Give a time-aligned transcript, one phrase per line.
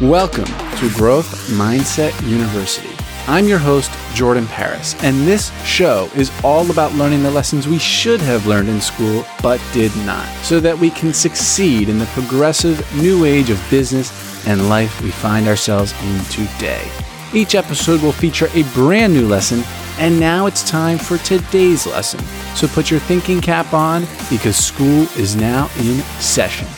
[0.00, 2.88] Welcome to Growth Mindset University.
[3.26, 7.78] I'm your host, Jordan Paris, and this show is all about learning the lessons we
[7.78, 12.06] should have learned in school but did not, so that we can succeed in the
[12.14, 14.10] progressive new age of business
[14.46, 16.90] and life we find ourselves in today.
[17.34, 19.62] Each episode will feature a brand new lesson,
[19.98, 22.20] and now it's time for today's lesson.
[22.56, 26.68] So put your thinking cap on because school is now in session.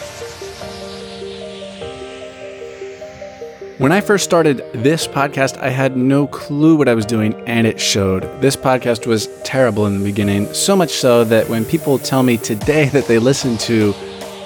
[3.83, 7.67] When I first started this podcast, I had no clue what I was doing, and
[7.67, 8.23] it showed.
[8.41, 12.37] This podcast was terrible in the beginning, so much so that when people tell me
[12.37, 13.93] today that they listen to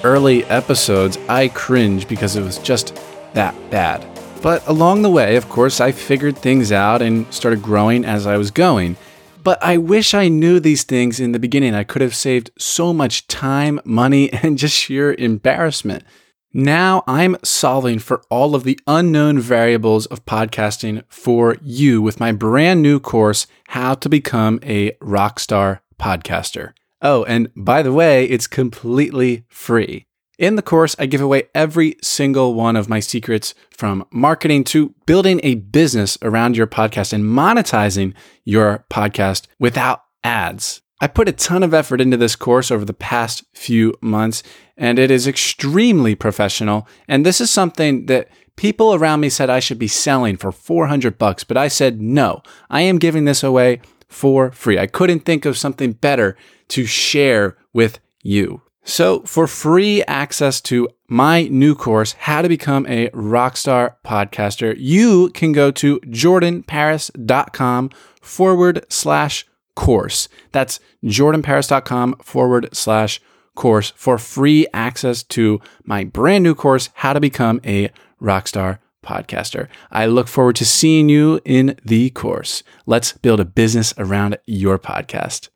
[0.03, 2.99] early episodes, I cringe because it was just
[3.35, 4.03] that bad.
[4.41, 8.37] But along the way, of course, I figured things out and started growing as I
[8.37, 8.97] was going.
[9.43, 11.75] But I wish I knew these things in the beginning.
[11.75, 16.05] I could have saved so much time, money, and just sheer embarrassment.
[16.53, 22.31] Now I'm solving for all of the unknown variables of podcasting for you with my
[22.31, 26.73] brand new course, How to Become a Rockstar Podcaster.
[27.01, 30.05] Oh, and by the way, it's completely free.
[30.39, 34.93] In the course, I give away every single one of my secrets from marketing to
[35.05, 38.13] building a business around your podcast and monetizing
[38.45, 40.81] your podcast without ads.
[40.99, 44.41] I put a ton of effort into this course over the past few months,
[44.75, 46.87] and it is extremely professional.
[47.07, 51.17] And this is something that people around me said I should be selling for 400
[51.17, 52.41] bucks, but I said no.
[52.69, 54.79] I am giving this away for free.
[54.79, 56.35] I couldn't think of something better
[56.69, 58.61] to share with you.
[58.83, 65.29] So, for free access to my new course, How to Become a Rockstar Podcaster, you
[65.31, 67.89] can go to jordanparis.com
[68.21, 69.45] forward slash
[69.77, 70.27] course.
[70.51, 73.21] That's jordanparis.com forward slash
[73.55, 79.67] course for free access to my brand new course, How to Become a Rockstar Podcaster.
[79.91, 82.63] I look forward to seeing you in the course.
[82.87, 85.49] Let's build a business around your podcast.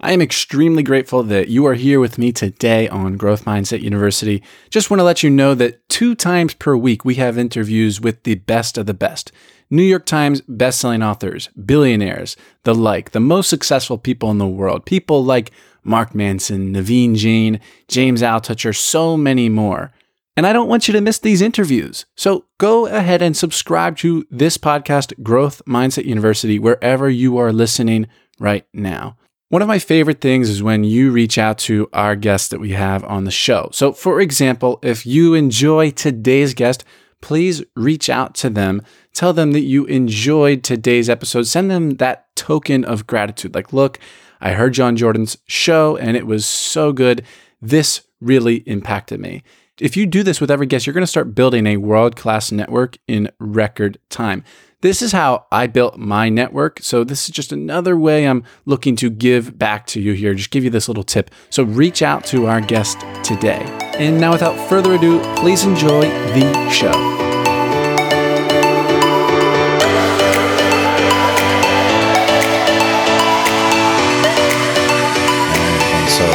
[0.00, 4.42] I am extremely grateful that you are here with me today on Growth Mindset University.
[4.68, 8.24] Just want to let you know that two times per week we have interviews with
[8.24, 9.30] the best of the best.
[9.72, 14.84] New York Times bestselling authors, billionaires, the like, the most successful people in the world,
[14.84, 15.50] people like
[15.82, 19.90] Mark Manson, Naveen Jain, James Altucher, so many more.
[20.36, 22.04] And I don't want you to miss these interviews.
[22.18, 28.08] So go ahead and subscribe to this podcast, Growth Mindset University, wherever you are listening
[28.38, 29.16] right now.
[29.48, 32.72] One of my favorite things is when you reach out to our guests that we
[32.72, 33.70] have on the show.
[33.72, 36.84] So, for example, if you enjoy today's guest,
[37.22, 38.82] please reach out to them.
[39.14, 41.46] Tell them that you enjoyed today's episode.
[41.46, 43.54] Send them that token of gratitude.
[43.54, 43.98] Like, look,
[44.40, 47.24] I heard John Jordan's show and it was so good.
[47.62, 49.42] This really impacted me.
[49.80, 52.52] If you do this with every guest, you're going to start building a world class
[52.52, 54.44] network in record time.
[54.82, 56.80] This is how I built my network.
[56.82, 60.50] So, this is just another way I'm looking to give back to you here, just
[60.50, 61.30] give you this little tip.
[61.50, 63.62] So, reach out to our guest today.
[63.96, 66.90] And now, without further ado, please enjoy the show.
[75.94, 76.26] And so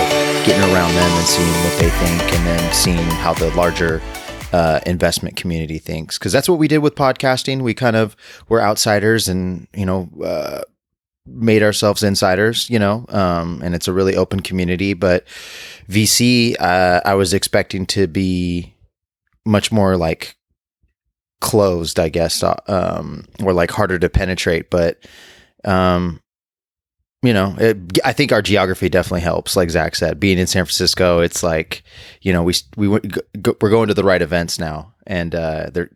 [0.45, 4.01] getting around them and seeing what they think and then seeing how the larger
[4.53, 7.61] uh, investment community thinks because that's what we did with podcasting.
[7.61, 8.15] We kind of
[8.49, 10.61] were outsiders and you know uh,
[11.25, 12.69] made ourselves insiders.
[12.69, 14.93] You know, um, and it's a really open community.
[14.93, 15.25] But
[15.89, 18.73] VC, uh, I was expecting to be
[19.45, 20.35] much more like
[21.41, 24.69] closed, I guess, uh, um, or like harder to penetrate.
[24.69, 25.05] But
[25.65, 26.21] um,
[27.27, 29.57] you know, it, I think our geography definitely helps.
[29.57, 31.83] Like Zach said, being in San Francisco, it's like,
[32.21, 32.99] you know, we we we're
[33.69, 35.89] going to the right events now, and uh, there,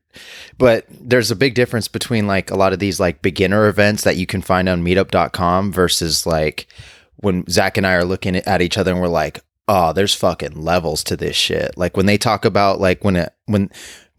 [0.58, 4.18] but there's a big difference between like a lot of these like beginner events that
[4.18, 6.68] you can find on Meetup.com versus like
[7.16, 9.40] when Zach and I are looking at each other and we're like,
[9.70, 11.78] oh, there's fucking levels to this shit.
[11.78, 13.70] Like when they talk about like when it when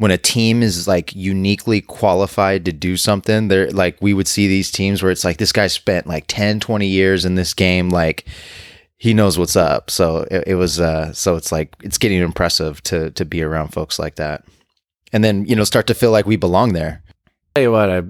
[0.02, 4.48] when a team is like uniquely qualified to do something they're like we would see
[4.48, 7.88] these teams where it's like this guy spent like 10 20 years in this game
[7.88, 8.26] like
[9.02, 9.90] he knows what's up.
[9.90, 13.72] So it, it was uh so it's like it's getting impressive to to be around
[13.72, 14.44] folks like that.
[15.12, 17.02] And then you know start to feel like we belong there.
[17.04, 18.02] I'll tell you what I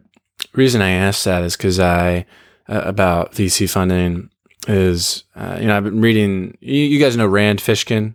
[0.52, 2.26] reason I asked that is because I
[2.68, 4.28] uh, about VC funding
[4.68, 8.12] is uh, you know I've been reading you, you guys know Rand Fishkin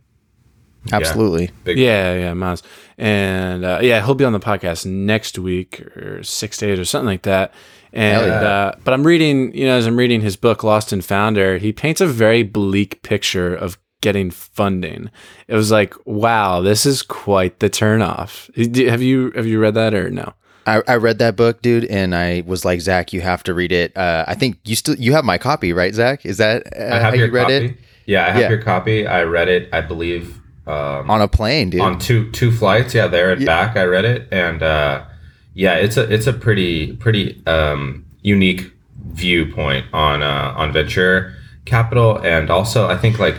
[0.92, 2.64] absolutely yeah yeah Miles
[2.98, 7.08] and uh, yeah he'll be on the podcast next week or six days or something
[7.08, 7.54] like that
[7.94, 8.34] and yeah.
[8.34, 11.72] uh, but I'm reading you know as I'm reading his book Lost and Founder he
[11.72, 15.10] paints a very bleak picture of getting funding.
[15.48, 18.48] It was like, wow, this is quite the turnoff.
[18.90, 20.34] Have you have you read that or no?
[20.68, 23.72] I, I read that book, dude, and I was like, Zach, you have to read
[23.72, 23.96] it.
[23.98, 26.26] Uh, I think you still you have my copy, right, Zach?
[26.26, 27.54] Is that uh, I have how your you read copy.
[27.56, 27.78] it?
[28.06, 28.50] Yeah, I have Yeah.
[28.50, 29.08] your copy.
[29.08, 31.82] I read it, I believe, um, On a plane, dude.
[31.82, 32.94] on two two flights.
[32.94, 33.78] Yeah, there and back.
[33.78, 35.06] I read it, and uh,
[35.54, 38.72] yeah, it's a it's a pretty pretty um, unique
[39.14, 41.36] viewpoint on uh, on venture
[41.66, 43.36] capital, and also I think like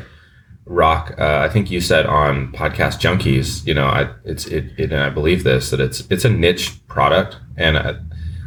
[0.65, 1.15] Rock.
[1.19, 3.67] Uh, I think you said on podcast junkies.
[3.67, 6.87] You know, I it's it, it and I believe this that it's it's a niche
[6.89, 7.95] product, and uh,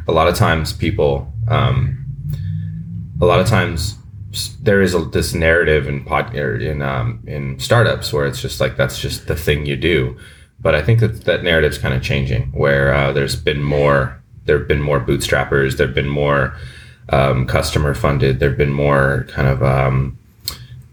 [0.08, 1.32] a lot of times people.
[1.48, 1.98] Um,
[3.20, 3.98] a lot of times
[4.62, 8.60] there is a, this narrative in pod or in um, in startups where it's just
[8.60, 10.18] like that's just the thing you do.
[10.60, 14.58] But I think that that narrative's kind of changing, where uh, there's been more there
[14.60, 16.56] have been more bootstrappers, there've been more
[17.10, 20.18] um, customer funded, there've been more kind of um,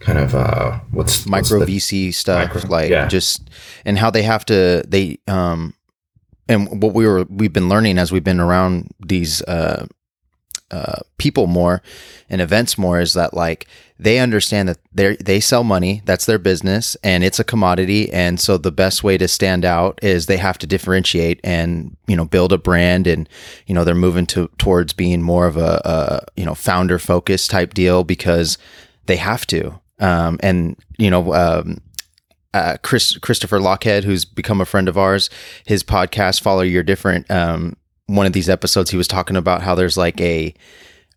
[0.01, 3.07] kind of uh, what's what's micro the- VC stuff, Micro- like yeah.
[3.09, 3.51] just
[3.85, 5.75] and how they have to they um
[6.49, 9.87] and what we were we've been learning as we've been around these uh
[10.71, 11.83] uh people more
[12.29, 13.67] and events more is that like
[13.99, 18.39] they understand that they they sell money that's their business and it's a commodity and
[18.39, 22.25] so the best way to stand out is they have to differentiate and you know
[22.25, 23.29] build a brand and
[23.67, 27.51] you know they're moving to towards being more of a, a you know founder focused
[27.51, 28.59] type deal because
[29.07, 31.79] they have to um, and you know um,
[32.55, 35.31] uh, Chris Christopher Lochhead, who's become a friend of ours,
[35.65, 37.77] his podcast "Follow Your Different." Um,
[38.09, 40.53] one of these episodes, he was talking about how there's like a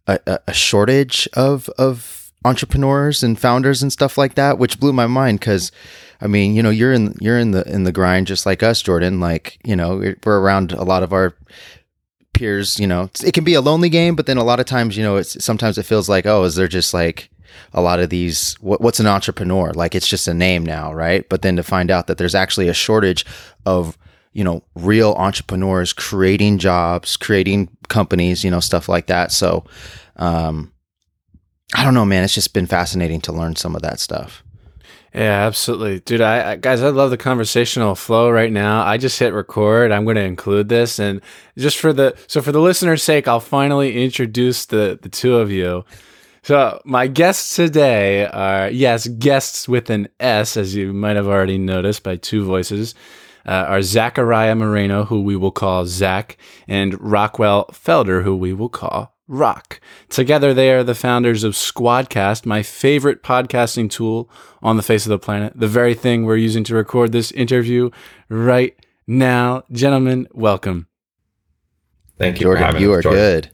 [0.08, 5.08] a, a- shortage of of entrepreneurs and founders and stuff like that, which blew my
[5.08, 5.72] mind because.
[6.24, 8.84] I mean, you know, you're in you're in the in the grind just like us,
[8.84, 9.20] Jordan.
[9.20, 11.34] Like, you know, we're we're around a lot of our
[12.36, 12.80] peers.
[12.80, 15.04] You know, it can be a lonely game, but then a lot of times, you
[15.04, 17.32] know, it's sometimes it feels like, oh, is there just like
[17.74, 21.28] a lot of these what, what's an entrepreneur like it's just a name now right
[21.30, 23.26] but then to find out that there's actually a shortage
[23.66, 23.98] of
[24.34, 29.64] you know real entrepreneurs creating jobs creating companies you know stuff like that so
[30.18, 30.72] um
[31.76, 34.44] i don't know man it's just been fascinating to learn some of that stuff
[35.14, 36.22] Yeah, absolutely, dude.
[36.22, 38.82] I, I guys, I love the conversational flow right now.
[38.86, 39.92] I just hit record.
[39.92, 41.20] I'm going to include this, and
[41.58, 45.52] just for the so for the listener's sake, I'll finally introduce the the two of
[45.52, 45.84] you.
[46.44, 51.58] So my guests today are yes, guests with an S, as you might have already
[51.58, 52.96] noticed by two voices.
[53.46, 58.70] Uh, are Zachariah Moreno, who we will call Zach, and Rockwell Felder, who we will
[58.70, 59.80] call Rock.
[60.10, 64.30] Together, they are the founders of Squadcast, my favorite podcasting tool
[64.62, 67.90] on the face of the planet, the very thing we're using to record this interview
[68.30, 68.76] right
[69.08, 69.64] now.
[69.72, 70.88] Gentlemen, welcome.
[72.18, 73.20] Thank you jordan you us, are Jordan.
[73.20, 73.52] good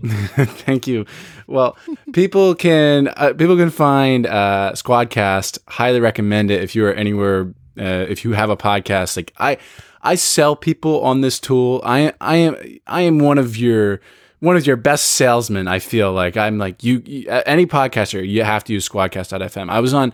[0.04, 1.06] Thank you.
[1.48, 1.76] Well,
[2.12, 5.58] people can uh, people can find uh, Squadcast.
[5.66, 7.52] Highly recommend it if you are anywhere.
[7.78, 9.58] Uh, if you have a podcast, like I,
[10.02, 11.80] I sell people on this tool.
[11.84, 14.00] I I am I am one of your
[14.40, 15.68] one of your best salesmen.
[15.68, 17.02] I feel like I'm like you.
[17.04, 19.70] you any podcaster, you have to use Squadcast.fm.
[19.70, 20.12] I was on.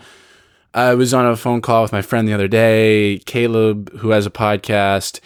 [0.77, 4.27] I was on a phone call with my friend the other day, Caleb, who has
[4.27, 5.21] a podcast,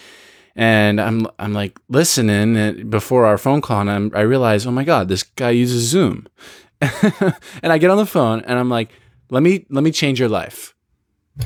[0.54, 4.84] and I'm I'm like listening before our phone call, and I'm, I realize, oh my
[4.84, 6.26] god, this guy uses Zoom,
[6.80, 8.90] and I get on the phone and I'm like,
[9.30, 10.74] let me let me change your life.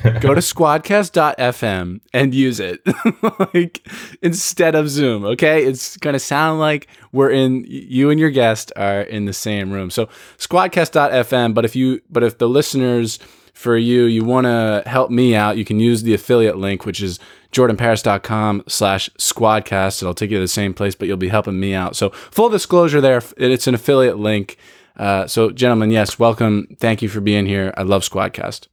[0.03, 2.81] Go to squadcast.fm and use it
[3.55, 3.87] like
[4.23, 5.25] instead of Zoom.
[5.25, 9.71] Okay, it's gonna sound like we're in you and your guest are in the same
[9.71, 9.91] room.
[9.91, 10.09] So
[10.39, 11.55] squadcast.fm.
[11.55, 13.19] But if you but if the listeners
[13.53, 17.03] for you, you want to help me out, you can use the affiliate link, which
[17.03, 17.19] is
[17.53, 20.03] jordanparis.com slash squadcast.
[20.03, 21.97] It'll take you to the same place, but you'll be helping me out.
[21.97, 24.57] So full disclosure there, it's an affiliate link.
[24.97, 26.67] Uh, so gentlemen, yes, welcome.
[26.79, 27.73] Thank you for being here.
[27.77, 28.69] I love Squadcast.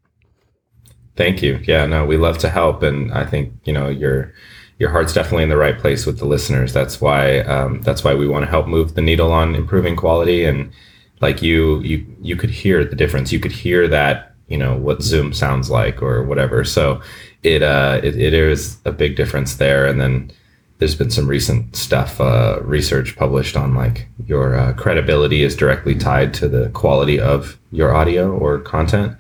[1.20, 1.60] Thank you.
[1.68, 4.34] Yeah, no, we love to help, and I think you know your
[4.78, 6.72] your heart's definitely in the right place with the listeners.
[6.72, 10.46] That's why um, that's why we want to help move the needle on improving quality.
[10.46, 10.72] And
[11.20, 13.34] like you, you you could hear the difference.
[13.34, 16.64] You could hear that you know what Zoom sounds like or whatever.
[16.64, 17.02] So
[17.44, 19.88] it uh it, it is a big difference there.
[19.88, 20.32] And then
[20.78, 25.96] there's been some recent stuff uh, research published on like your uh, credibility is directly
[25.96, 29.18] tied to the quality of your audio or content.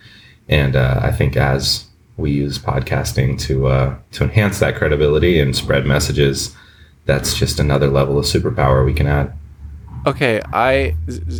[0.47, 1.88] And uh, I think as
[2.19, 6.55] we use podcasting to uh, to enhance that credibility and spread messages,
[7.05, 9.33] that's just another level of superpower we can add.
[10.05, 10.95] Okay, I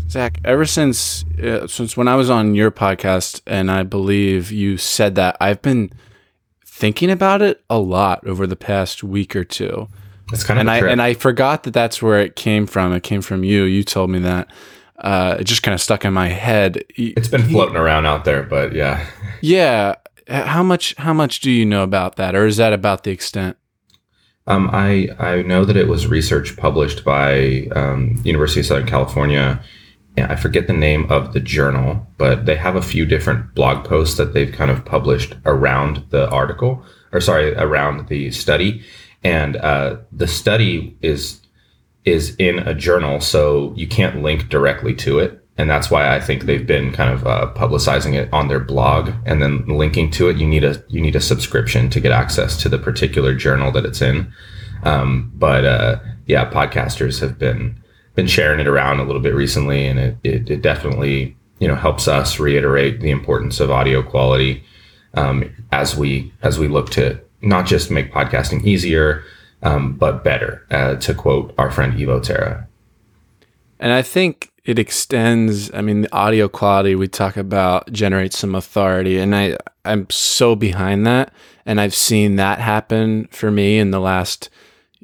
[0.10, 0.40] Zach.
[0.44, 5.16] Ever since uh, since when I was on your podcast, and I believe you said
[5.16, 5.92] that, I've been
[6.66, 9.88] thinking about it a lot over the past week or two,
[10.32, 12.94] It's kind of and I and I forgot that that's where it came from.
[12.94, 13.64] It came from you.
[13.64, 14.50] You told me that.
[15.00, 16.84] uh, it just kind of stuck in my head.
[16.96, 19.06] It's been floating around out there, but yeah.
[19.42, 19.96] Yeah.
[20.30, 23.58] How much how much do you know about that, or is that about the extent?
[24.46, 29.62] Um, I I know that it was research published by um, University of Southern California.
[30.18, 34.18] I forget the name of the journal, but they have a few different blog posts
[34.18, 36.84] that they've kind of published around the article,
[37.14, 38.84] or sorry, around the study.
[39.24, 41.42] And uh, the study is
[42.06, 45.39] is in a journal, so you can't link directly to it.
[45.60, 49.12] And that's why I think they've been kind of uh, publicizing it on their blog
[49.26, 50.38] and then linking to it.
[50.38, 53.84] You need a you need a subscription to get access to the particular journal that
[53.84, 54.32] it's in.
[54.84, 57.78] Um, but uh, yeah, podcasters have been
[58.16, 61.76] been sharing it around a little bit recently, and it, it, it definitely you know
[61.76, 64.64] helps us reiterate the importance of audio quality
[65.16, 69.26] um, as we as we look to not just make podcasting easier,
[69.62, 70.66] um, but better.
[70.72, 72.66] Uh, to quote our friend Evo Terra.
[73.78, 75.74] And I think it extends.
[75.74, 80.56] I mean, the audio quality we talk about generates some authority, and I I'm so
[80.56, 81.34] behind that,
[81.66, 84.50] and I've seen that happen for me in the last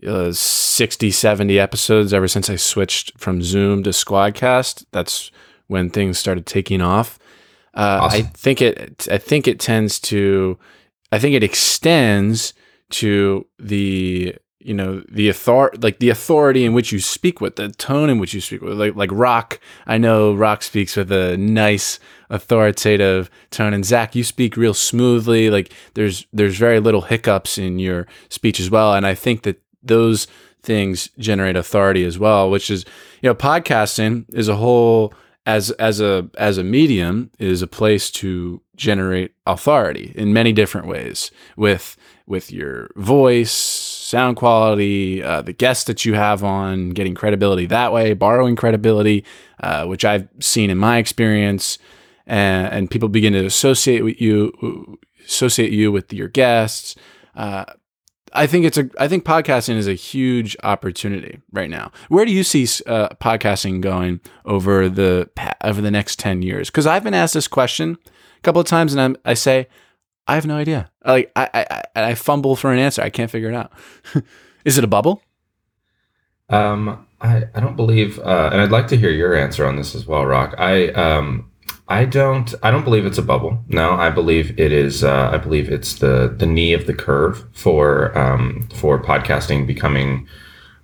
[0.06, 4.86] uh, 60, 70 episodes ever since I switched from Zoom to Squadcast.
[4.92, 5.32] That's
[5.68, 7.18] when things started taking off.
[7.74, 8.20] Uh, awesome.
[8.20, 9.08] I think it.
[9.12, 10.58] I think it tends to.
[11.12, 12.54] I think it extends
[12.92, 17.69] to the you know the authority like the authority in which you speak with the
[17.69, 19.60] tone in which you speak with like like rock.
[19.86, 23.74] I know rock speaks with a nice authoritative tone.
[23.74, 25.50] And zach you speak real smoothly.
[25.50, 28.93] Like there's there's very little hiccups in your speech as well.
[28.95, 30.27] And i think that those
[30.63, 32.86] things generate authority as well which is
[33.22, 35.13] you know podcasting is a whole
[35.45, 40.88] as as a as a medium is a place to generate authority in many different
[40.88, 43.53] ways with with your voice,
[44.06, 49.26] sound quality, uh, the guests that you have on, getting credibility that way, borrowing credibility,
[49.62, 51.80] uh, which I've seen in my experience,
[52.28, 56.96] and, and, people begin to associate with you, associate you with your guests.
[57.36, 57.66] Uh,
[58.32, 58.90] I think it's a.
[59.00, 61.92] I think podcasting is a huge opportunity right now.
[62.10, 65.30] Where do you see uh, podcasting going over the
[65.64, 66.70] over the next ten years?
[66.70, 67.98] Because I've been asked this question
[68.38, 69.68] a couple of times, and I'm, I say
[70.27, 70.91] I have no idea.
[71.05, 73.01] Like I, I, I fumble for an answer.
[73.01, 73.72] I can't figure it out.
[74.65, 75.22] Is it a bubble?
[76.50, 79.96] Um, I, I don't believe, uh, and I'd like to hear your answer on this
[79.96, 80.55] as well, Rock.
[80.58, 81.51] I, um,
[81.88, 83.63] I don't, I don't believe it's a bubble.
[83.67, 85.03] No, I believe it is.
[85.03, 90.27] Uh, I believe it's the the knee of the curve for um, for podcasting becoming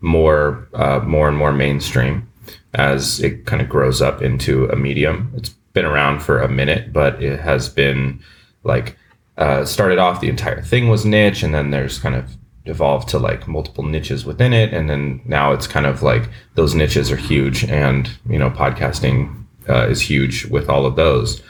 [0.02, 2.32] more uh, more and more mainstream
[2.76, 5.34] as it kind of grows up into a medium.
[5.36, 8.22] It's been around for a minute, but it has been
[8.64, 8.96] like
[9.38, 13.18] uh, started off the entire thing was niche and then there's kind of evolved to
[13.18, 17.16] like multiple niches within it and then now it's kind of like those niches are
[17.18, 21.42] huge and you know podcasting uh, is huge with all of those.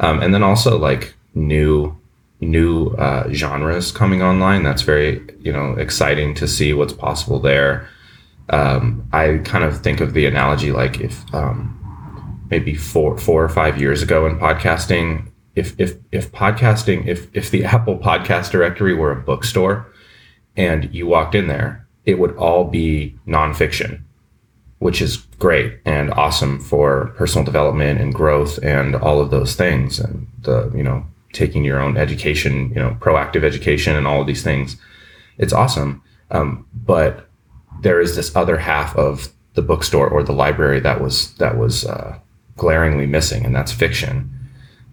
[0.00, 1.98] Um, and then also like new
[2.40, 4.62] new uh, genres coming online.
[4.62, 7.88] That's very you know exciting to see what's possible there.
[8.48, 11.78] Um, i kind of think of the analogy like if um,
[12.50, 17.50] maybe four four or five years ago in podcasting if if if podcasting if if
[17.50, 19.92] the Apple podcast directory were a bookstore
[20.56, 24.02] and you walked in there, it would all be nonfiction,
[24.78, 29.98] which is great and awesome for personal development and growth and all of those things
[29.98, 34.26] and the you know taking your own education, you know, proactive education and all of
[34.26, 34.76] these things.
[35.38, 37.28] It's awesome, um, but
[37.80, 41.84] there is this other half of the bookstore or the library that was that was
[41.84, 42.18] uh,
[42.56, 44.30] glaringly missing, and that's fiction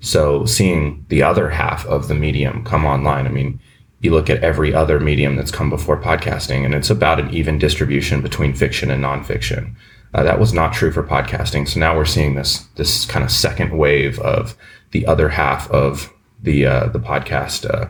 [0.01, 3.59] so seeing the other half of the medium come online, I mean,
[4.01, 7.59] you look at every other medium that's come before podcasting, and it's about an even
[7.59, 9.75] distribution between fiction and nonfiction.
[10.13, 11.67] Uh, that was not true for podcasting.
[11.67, 14.55] So now we're seeing this this kind of second wave of
[14.91, 17.89] the other half of the uh, the podcast uh,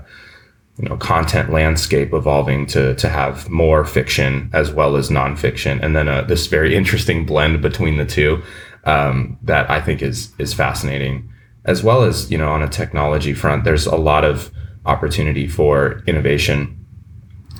[0.77, 5.95] you know content landscape evolving to to have more fiction as well as nonfiction, and
[5.95, 8.41] then uh, this very interesting blend between the two
[8.85, 11.31] um, that I think is is fascinating
[11.65, 14.51] as well as you know on a technology front there's a lot of
[14.85, 16.75] opportunity for innovation.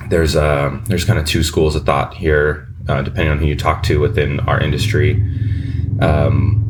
[0.08, 3.56] There's uh, there's kind of two schools of thought here uh, depending on who you
[3.56, 5.14] talk to within our industry.
[6.00, 6.66] Um,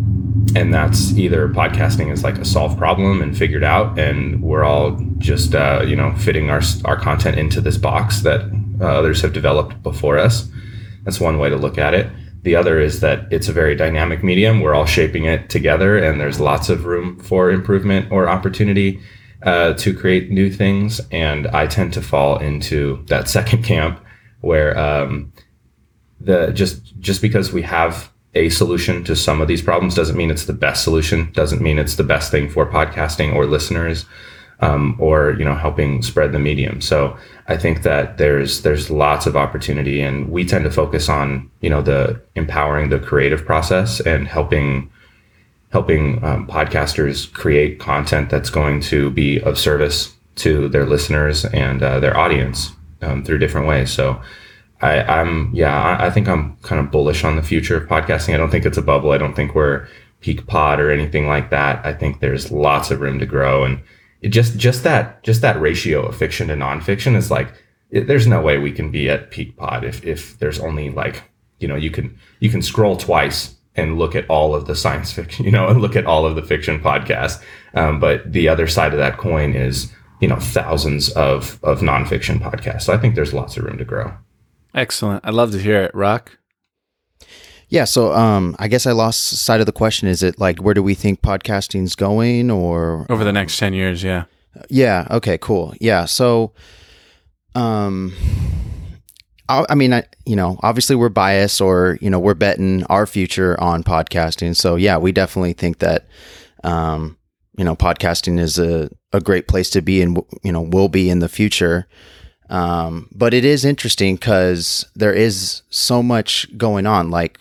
[0.57, 4.99] and that's either podcasting is like a solved problem and figured out and we're all
[5.19, 8.41] just uh, you know fitting our, our content into this box that
[8.81, 10.49] uh, others have developed before us.
[11.05, 12.11] That's one way to look at it
[12.43, 14.61] the other is that it's a very dynamic medium.
[14.61, 19.01] We're all shaping it together, and there's lots of room for improvement or opportunity
[19.43, 21.01] uh, to create new things.
[21.11, 24.01] And I tend to fall into that second camp
[24.41, 25.33] where um,
[26.21, 29.95] the just just because we have a solution to some of these problems.
[29.95, 31.33] Doesn't mean it's the best solution.
[31.33, 34.07] Doesn't mean it's the best thing for podcasting or listeners,
[34.61, 36.81] um, or you know, helping spread the medium.
[36.81, 37.17] So
[37.49, 41.71] I think that there's there's lots of opportunity, and we tend to focus on you
[41.71, 44.91] know the empowering the creative process and helping
[45.71, 51.83] helping um, podcasters create content that's going to be of service to their listeners and
[51.83, 53.91] uh, their audience um, through different ways.
[53.91, 54.21] So
[54.81, 58.35] I, I'm yeah, I, I, think I'm kind of bullish on the future of podcasting.
[58.35, 59.13] I don't think it's a bubble.
[59.13, 59.87] I don't think we're
[60.21, 61.85] peak pod or anything like that.
[61.85, 63.81] I think there's lots of room to grow, and
[64.21, 67.53] it just just that just that ratio of fiction to nonfiction is like
[67.91, 71.23] it, there's no way we can be at peak pod if if there's only like
[71.59, 75.13] you know you can you can scroll twice and look at all of the science
[75.13, 77.43] fiction, you know, and look at all of the fiction podcasts.
[77.75, 82.41] Um, but the other side of that coin is you know thousands of of nonfiction
[82.41, 82.83] podcasts.
[82.83, 84.13] So I think there's lots of room to grow.
[84.75, 85.25] Excellent.
[85.25, 85.95] I'd love to hear it.
[85.95, 86.39] Rock.
[87.71, 90.09] Yeah, so um, I guess I lost sight of the question.
[90.09, 94.03] Is it like where do we think podcasting's going, or over the next ten years?
[94.03, 94.25] Yeah.
[94.69, 95.07] Yeah.
[95.11, 95.39] Okay.
[95.39, 95.75] Cool.
[95.81, 96.05] Yeah.
[96.05, 96.53] So,
[97.55, 98.13] um,
[99.49, 103.07] I, I mean, I you know, obviously we're biased, or you know, we're betting our
[103.07, 104.57] future on podcasting.
[104.57, 106.07] So yeah, we definitely think that,
[106.65, 107.17] um,
[107.57, 111.09] you know, podcasting is a a great place to be, and you know, will be
[111.09, 111.87] in the future.
[112.49, 117.09] Um, but it is interesting because there is so much going on.
[117.09, 117.39] Like,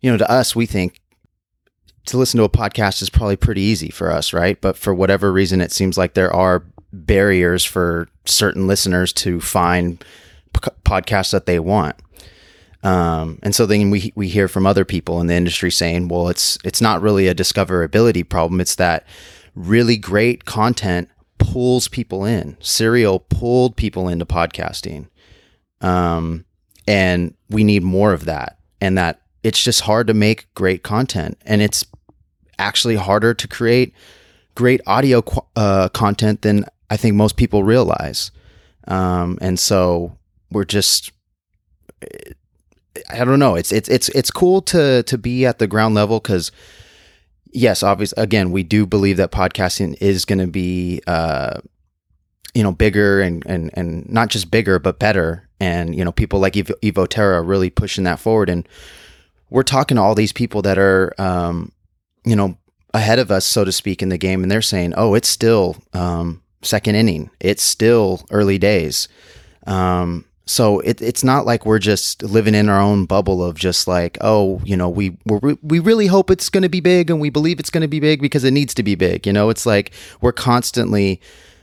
[0.00, 1.00] you know, to us, we think
[2.06, 4.60] to listen to a podcast is probably pretty easy for us, right?
[4.60, 10.04] But for whatever reason, it seems like there are barriers for certain listeners to find
[10.52, 11.96] p- podcasts that they want.
[12.82, 16.28] Um, and so then we we hear from other people in the industry saying, well,
[16.28, 18.60] it's it's not really a discoverability problem.
[18.60, 19.06] It's that
[19.54, 22.56] really great content pulls people in.
[22.60, 25.08] Serial pulled people into podcasting.
[25.82, 26.44] Um,
[26.86, 28.58] and we need more of that.
[28.80, 31.38] And that it's just hard to make great content.
[31.46, 31.84] And it's
[32.58, 33.94] actually harder to create
[34.54, 35.22] great audio
[35.56, 38.30] uh, content than I think most people realize.
[38.86, 40.16] Um, and so
[40.50, 41.12] we're just,
[43.08, 43.54] I don't know.
[43.54, 46.50] It's, it's, it's, it's cool to, to be at the ground level because
[47.52, 51.60] yes, obviously, again, we do believe that podcasting is going to be, uh,
[52.54, 55.48] you know, bigger and, and, and not just bigger, but better.
[55.60, 58.50] And, you know, people like Evo, Evo Terra really pushing that forward.
[58.50, 58.68] And
[59.50, 61.72] we're talking to all these people that are, um,
[62.24, 62.56] you know,
[62.94, 64.42] ahead of us, so to speak, in the game.
[64.42, 67.30] And they're saying, oh, it's still um, second inning.
[67.40, 69.08] It's still early days.
[69.66, 73.86] Um, so it, it's not like we're just living in our own bubble of just
[73.86, 77.20] like, oh, you know, we we we really hope it's going to be big and
[77.20, 79.26] we believe it's going to be big because it needs to be big.
[79.26, 81.20] You know, it's like we're constantly,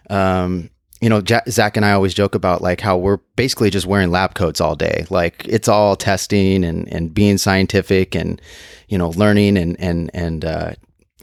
[0.10, 0.70] um,
[1.02, 4.34] you know, Zach and I always joke about like how we're basically just wearing lab
[4.34, 5.06] coats all day.
[5.10, 8.42] Like it's all testing and and being scientific and
[8.88, 10.74] you know learning and and and uh,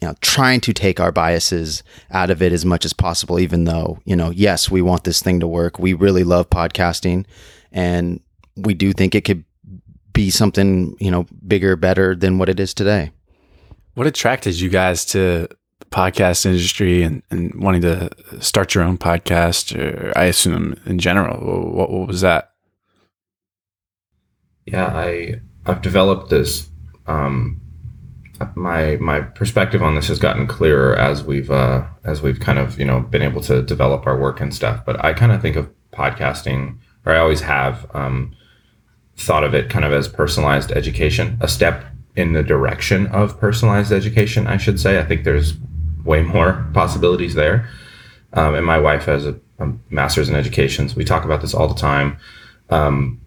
[0.01, 3.65] you know, trying to take our biases out of it as much as possible, even
[3.65, 5.79] though, you know, yes, we want this thing to work.
[5.79, 7.25] We really love podcasting
[7.73, 8.21] and
[8.57, 9.45] we do think it could
[10.13, 13.13] be something, you know, bigger, better than what it is today.
[13.95, 15.49] What attracted you guys to
[15.95, 19.79] podcast industry and, and wanting to start your own podcast?
[19.79, 21.39] Or I assume in general,
[21.73, 22.51] what, what was that?
[24.67, 26.69] Yeah, I I've developed this
[27.07, 27.61] um,
[28.55, 32.79] my my perspective on this has gotten clearer as we've uh, as we've kind of
[32.79, 34.85] you know been able to develop our work and stuff.
[34.85, 38.35] But I kind of think of podcasting, or I always have um,
[39.17, 41.85] thought of it kind of as personalized education, a step
[42.17, 44.47] in the direction of personalized education.
[44.47, 44.99] I should say.
[44.99, 45.55] I think there's
[46.05, 47.69] way more possibilities there.
[48.33, 51.55] Um, and my wife has a, a, master's in education, so we talk about this
[51.55, 52.19] all the time.
[52.71, 53.21] Um,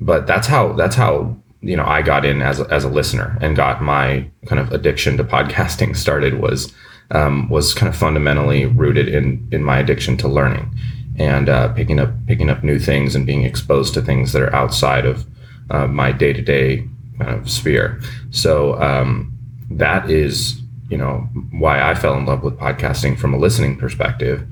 [0.00, 3.38] but that's how that's how you know I got in as a, as a listener
[3.40, 6.72] and got my kind of addiction to podcasting started was
[7.10, 10.74] um, was kind of fundamentally rooted in in my addiction to learning
[11.16, 14.54] and uh, picking up picking up new things and being exposed to things that are
[14.54, 15.26] outside of
[15.70, 16.88] uh, my day to day
[17.18, 18.00] kind of sphere.
[18.30, 19.32] So um,
[19.70, 24.46] that is you know why I fell in love with podcasting from a listening perspective,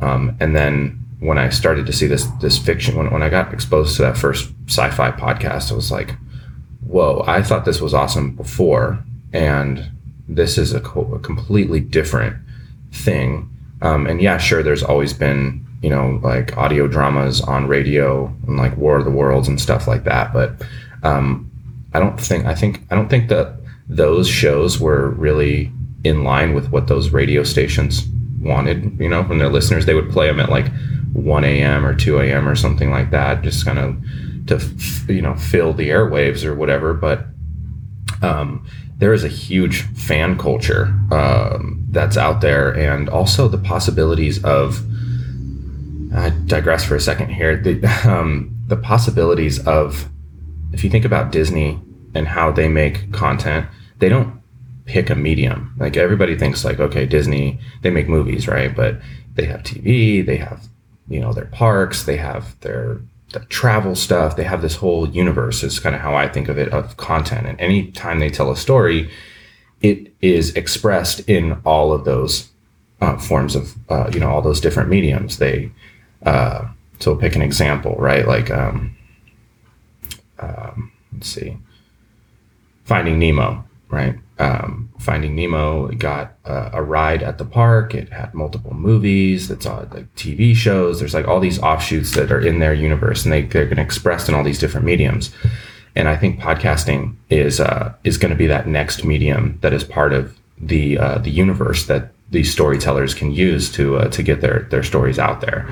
[0.00, 3.52] um, and then when I started to see this this fiction when, when I got
[3.52, 6.16] exposed to that first sci-fi podcast, I was like,
[6.86, 8.98] whoa, I thought this was awesome before,
[9.32, 9.90] and
[10.28, 12.36] this is a, co- a completely different
[12.90, 13.48] thing.
[13.82, 18.56] Um, and yeah, sure, there's always been, you know, like audio dramas on radio and
[18.56, 20.32] like War of the Worlds and stuff like that.
[20.32, 20.54] But
[21.02, 21.50] um,
[21.92, 23.56] I don't think, I think, I don't think that
[23.96, 25.72] those shows were really
[26.04, 28.06] in line with what those radio stations
[28.40, 29.86] wanted, you know, from their listeners.
[29.86, 30.70] They would play them at like
[31.12, 31.86] 1 a.m.
[31.86, 32.48] or 2 a.m.
[32.48, 33.96] or something like that, just kind of
[34.46, 37.26] to you know fill the airwaves or whatever but
[38.22, 38.66] um,
[39.02, 44.80] there is a huge fan culture um, that's out there, and also the possibilities of.
[46.14, 47.56] I digress for a second here.
[47.56, 50.08] The, um, the possibilities of,
[50.72, 51.80] if you think about Disney
[52.14, 53.66] and how they make content,
[54.02, 54.42] they don't
[54.84, 55.72] pick a medium.
[55.78, 58.74] Like everybody thinks, like okay, Disney they make movies, right?
[58.74, 59.00] But
[59.36, 60.66] they have TV, they have
[61.06, 63.00] you know their parks, they have their
[63.32, 64.34] the travel stuff.
[64.34, 65.62] They have this whole universe.
[65.62, 67.46] Is kind of how I think of it of content.
[67.46, 69.08] And anytime they tell a story,
[69.82, 72.50] it is expressed in all of those
[73.00, 75.38] uh, forms of uh, you know all those different mediums.
[75.38, 75.70] They
[76.26, 76.66] uh,
[76.98, 78.26] so pick an example, right?
[78.26, 78.96] Like um,
[80.40, 81.56] um, let's see,
[82.82, 84.16] Finding Nemo, right?
[84.42, 87.94] um, Finding Nemo got uh, a ride at the park.
[87.94, 89.48] It had multiple movies.
[89.48, 90.98] That's all like TV shows.
[90.98, 93.82] There's like all these offshoots that are in their universe, and they they're going to
[93.82, 95.32] expressed in all these different mediums.
[95.94, 99.84] And I think podcasting is uh, is going to be that next medium that is
[99.84, 104.40] part of the uh, the universe that these storytellers can use to uh, to get
[104.40, 105.68] their their stories out there.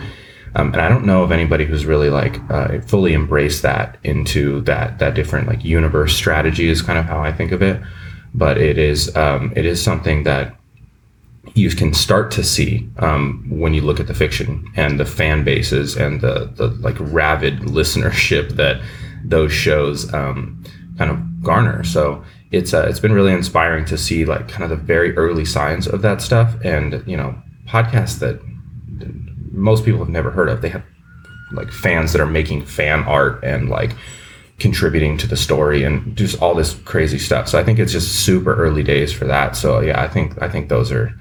[0.56, 4.60] Um, and I don't know of anybody who's really like uh, fully embraced that into
[4.62, 7.80] that that different like universe strategy is kind of how I think of it
[8.34, 10.54] but it is um, it is something that
[11.54, 15.42] you can start to see um, when you look at the fiction and the fan
[15.44, 18.80] bases and the the like rabid listenership that
[19.24, 20.62] those shows um,
[20.98, 21.84] kind of garner.
[21.84, 25.44] So it's uh, it's been really inspiring to see like kind of the very early
[25.44, 28.40] signs of that stuff and you know podcasts that
[29.52, 30.62] most people have never heard of.
[30.62, 30.84] They have
[31.52, 33.92] like fans that are making fan art and like
[34.60, 37.48] contributing to the story and just all this crazy stuff.
[37.48, 39.56] So I think it's just super early days for that.
[39.56, 41.12] So yeah, I think I think those are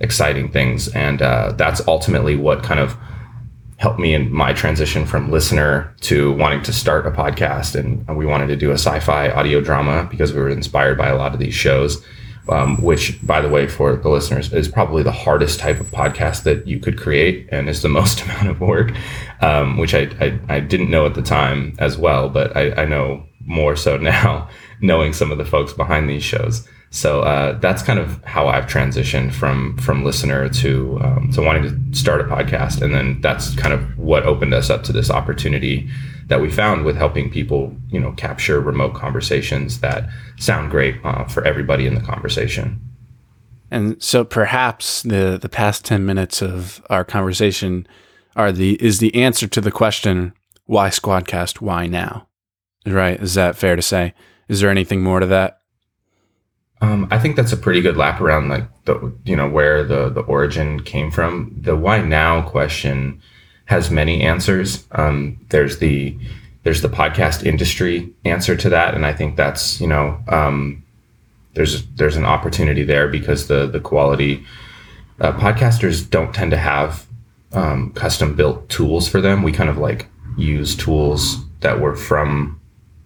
[0.00, 2.96] exciting things, and uh, that's ultimately what kind of
[3.78, 7.76] helped me in my transition from listener to wanting to start a podcast.
[7.76, 11.16] And we wanted to do a sci-fi audio drama because we were inspired by a
[11.16, 12.04] lot of these shows.
[12.50, 16.44] Um, which, by the way, for the listeners, is probably the hardest type of podcast
[16.44, 18.92] that you could create and is the most amount of work
[19.40, 22.84] um, which I, I, I, didn't know at the time as well, but I, I,
[22.86, 24.48] know more so now,
[24.80, 26.66] knowing some of the folks behind these shows.
[26.90, 31.64] So uh, that's kind of how I've transitioned from from listener to um, to wanting
[31.92, 35.10] to start a podcast, and then that's kind of what opened us up to this
[35.10, 35.90] opportunity
[36.28, 41.24] that we found with helping people, you know, capture remote conversations that sound great uh,
[41.24, 42.80] for everybody in the conversation.
[43.70, 47.86] And so perhaps the the past 10 minutes of our conversation
[48.36, 50.32] are the is the answer to the question
[50.64, 52.28] why Squadcast, why now?
[52.86, 53.20] Right?
[53.20, 54.14] Is that fair to say?
[54.48, 55.60] Is there anything more to that?
[56.80, 60.10] Um, I think that's a pretty good lap around like the you know where the
[60.10, 61.54] the origin came from.
[61.60, 63.20] The why now question
[63.68, 64.86] has many answers.
[64.92, 66.16] Um, there's the
[66.62, 70.82] there's the podcast industry answer to that, and I think that's you know um,
[71.52, 74.42] there's there's an opportunity there because the the quality
[75.20, 77.06] uh, podcasters don't tend to have
[77.52, 79.42] um, custom built tools for them.
[79.42, 82.58] We kind of like use tools that were from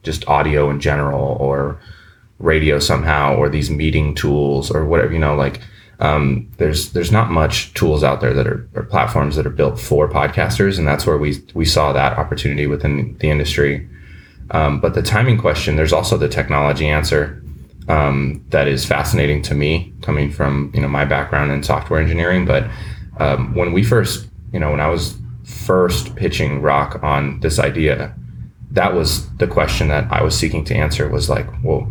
[0.04, 1.80] just audio in general or
[2.38, 5.60] radio somehow or these meeting tools or whatever you know like
[6.02, 9.78] um, there's there's not much tools out there that are or platforms that are built
[9.78, 13.88] for podcasters and that's where we we saw that opportunity within the industry.
[14.50, 17.42] Um, but the timing question there's also the technology answer
[17.88, 22.46] um, that is fascinating to me coming from you know my background in software engineering.
[22.46, 22.68] But
[23.18, 28.14] um, when we first you know, when I was first pitching Rock on this idea,
[28.70, 31.90] that was the question that I was seeking to answer was like, well,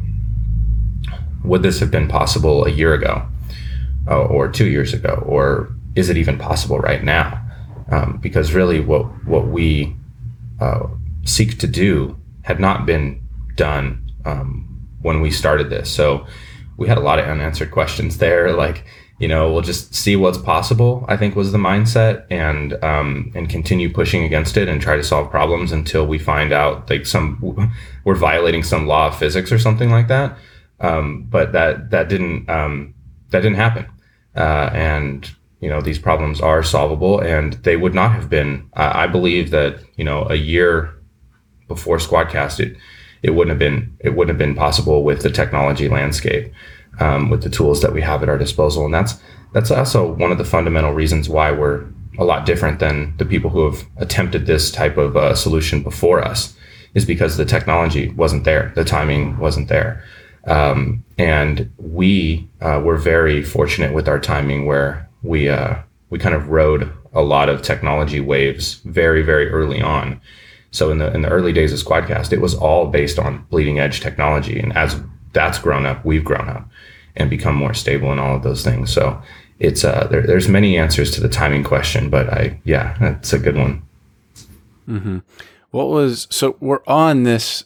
[1.43, 3.27] would this have been possible a year ago
[4.11, 5.23] uh, or two years ago?
[5.25, 7.27] Or is it even possible right now?
[7.89, 9.95] Um, because really what, what we
[10.59, 10.87] uh,
[11.25, 13.21] seek to do had not been
[13.55, 13.85] done
[14.25, 15.89] um, when we started this.
[15.89, 16.25] So
[16.77, 18.53] we had a lot of unanswered questions there.
[18.53, 18.85] Like,
[19.19, 21.05] you know, we'll just see what's possible.
[21.07, 25.03] I think was the mindset, and um, and continue pushing against it and try to
[25.03, 27.37] solve problems until we find out like some
[28.03, 30.35] we're violating some law of physics or something like that.
[30.79, 32.95] Um, but that that didn't um,
[33.29, 33.85] that didn't happen,
[34.35, 38.69] uh, and you know these problems are solvable, and they would not have been.
[38.73, 40.93] I, I believe that you know a year
[41.67, 42.77] before Squadcast, it
[43.23, 46.51] it wouldn't have been it wouldn't have been possible with the technology landscape
[46.99, 48.85] um, with the tools that we have at our disposal.
[48.85, 49.19] And that's
[49.53, 51.85] that's also one of the fundamental reasons why we're
[52.17, 56.23] a lot different than the people who have attempted this type of uh, solution before
[56.23, 56.55] us,
[56.93, 60.03] is because the technology wasn't there, the timing wasn't there.
[60.45, 65.75] Um, and we uh, were very fortunate with our timing where we uh,
[66.09, 70.19] we kind of rode a lot of technology waves very very early on.
[70.71, 73.79] So in the in the early days of Squadcast, it was all based on bleeding
[73.79, 74.99] edge technology, and as
[75.33, 76.03] that's grown up.
[76.03, 76.69] We've grown up
[77.15, 78.91] and become more stable in all of those things.
[78.91, 79.21] So
[79.59, 83.39] it's uh, there, there's many answers to the timing question, but I yeah, that's a
[83.39, 83.83] good one.
[84.87, 85.19] Mm-hmm.
[85.71, 87.65] What was so we're on this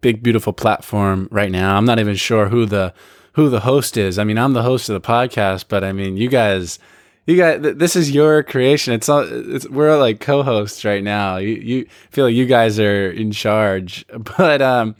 [0.00, 1.76] big beautiful platform right now.
[1.76, 2.92] I'm not even sure who the
[3.32, 4.18] who the host is.
[4.18, 6.78] I mean, I'm the host of the podcast, but I mean, you guys
[7.26, 8.94] you guys this is your creation.
[8.94, 11.36] It's all it's we're like co-hosts right now.
[11.36, 14.04] You you feel like you guys are in charge.
[14.38, 14.96] But um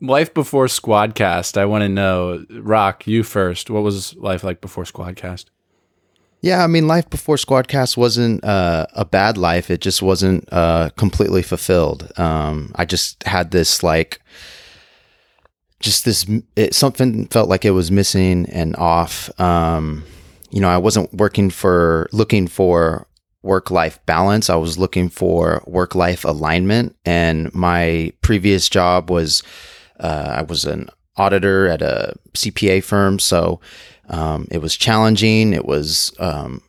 [0.00, 3.70] life before Squadcast, I want to know, Rock, you first.
[3.70, 5.46] What was life like before Squadcast?
[6.42, 9.70] Yeah, I mean, life before Squadcast wasn't uh, a bad life.
[9.70, 12.10] It just wasn't uh, completely fulfilled.
[12.18, 14.20] Um, I just had this like,
[15.78, 16.26] just this.
[16.56, 19.30] It, something felt like it was missing and off.
[19.40, 20.04] Um,
[20.50, 23.06] you know, I wasn't working for looking for
[23.42, 24.50] work life balance.
[24.50, 29.44] I was looking for work life alignment, and my previous job was
[30.00, 33.60] uh, I was an auditor at a CPA firm, so
[34.08, 35.52] um, it was challenging.
[35.52, 36.62] It was um,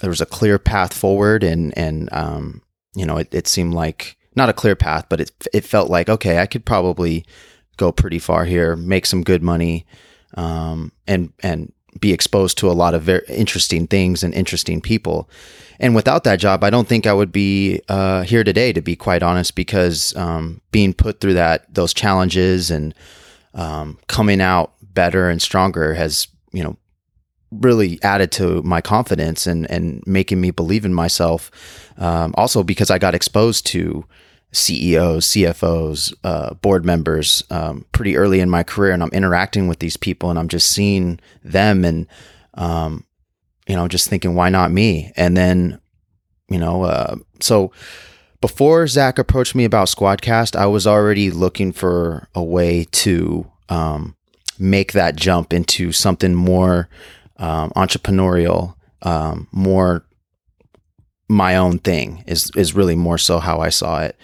[0.00, 2.62] there was a clear path forward, and and um,
[2.94, 6.08] you know it, it seemed like not a clear path, but it it felt like
[6.08, 7.24] okay, I could probably
[7.76, 9.86] go pretty far here, make some good money,
[10.36, 15.28] um, and and be exposed to a lot of very interesting things and interesting people.
[15.80, 18.96] And without that job, I don't think I would be uh, here today, to be
[18.96, 22.94] quite honest, because um, being put through that those challenges and
[23.54, 26.76] um, coming out better and stronger has you know
[27.50, 31.50] really added to my confidence and and making me believe in myself.
[31.98, 34.04] Um, also because I got exposed to
[34.52, 39.80] CEOs, CFOs, uh, board members um, pretty early in my career, and I'm interacting with
[39.80, 42.06] these people, and I'm just seeing them, and
[42.54, 43.04] um,
[43.66, 45.12] you know, just thinking, why not me?
[45.16, 45.80] And then,
[46.48, 47.72] you know, uh, so
[48.40, 54.16] before Zach approached me about Squadcast, I was already looking for a way to um,
[54.58, 56.88] make that jump into something more
[57.38, 60.04] um, entrepreneurial, um, more
[61.28, 64.16] my own thing is is really more so how I saw it.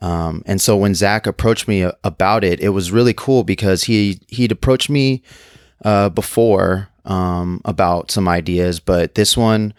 [0.00, 4.20] Um, and so when Zach approached me about it, it was really cool because he
[4.28, 5.22] he'd approached me
[5.84, 9.74] uh, before um, about some ideas, but this one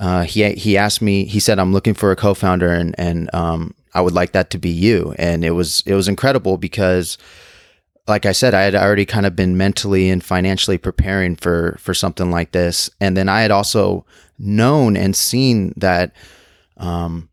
[0.00, 1.24] uh, he he asked me.
[1.24, 4.58] He said, "I'm looking for a co-founder, and and um, I would like that to
[4.58, 7.18] be you." And it was it was incredible because
[8.08, 11.94] like I said, I had already kind of been mentally and financially preparing for for
[11.94, 14.06] something like this, and then I had also
[14.38, 16.14] known and seen that,
[16.78, 17.28] um,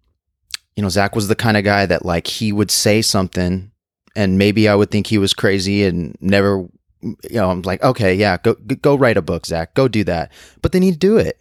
[0.75, 3.71] you know, Zach was the kind of guy that like he would say something,
[4.15, 6.67] and maybe I would think he was crazy and never,
[7.01, 10.31] you know, I'm like, okay, yeah, go go write a book, Zach, go do that,
[10.61, 11.39] but then he'd do it,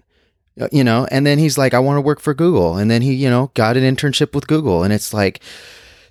[0.60, 3.02] uh, you know, and then he's like, I want to work for Google, and then
[3.02, 5.42] he, you know, got an internship with Google, and it's like,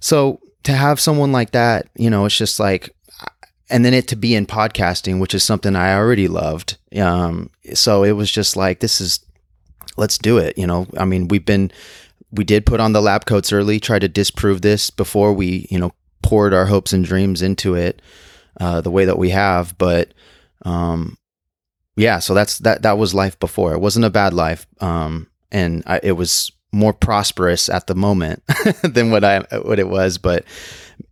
[0.01, 2.93] so to have someone like that, you know, it's just like
[3.69, 6.77] and then it to be in podcasting, which is something I already loved.
[6.95, 9.19] Um, so it was just like, this is,
[9.97, 10.57] let's do it.
[10.57, 11.71] You know, I mean, we've been,
[12.31, 15.79] we did put on the lab coats early, try to disprove this before we, you
[15.79, 18.01] know, poured our hopes and dreams into it,
[18.59, 19.77] uh, the way that we have.
[19.77, 20.13] But,
[20.65, 21.17] um,
[21.95, 23.73] yeah, so that's, that, that was life before.
[23.73, 24.65] It wasn't a bad life.
[24.81, 28.43] Um, and I, it was more prosperous at the moment
[28.83, 30.17] than what I, what it was.
[30.17, 30.43] But,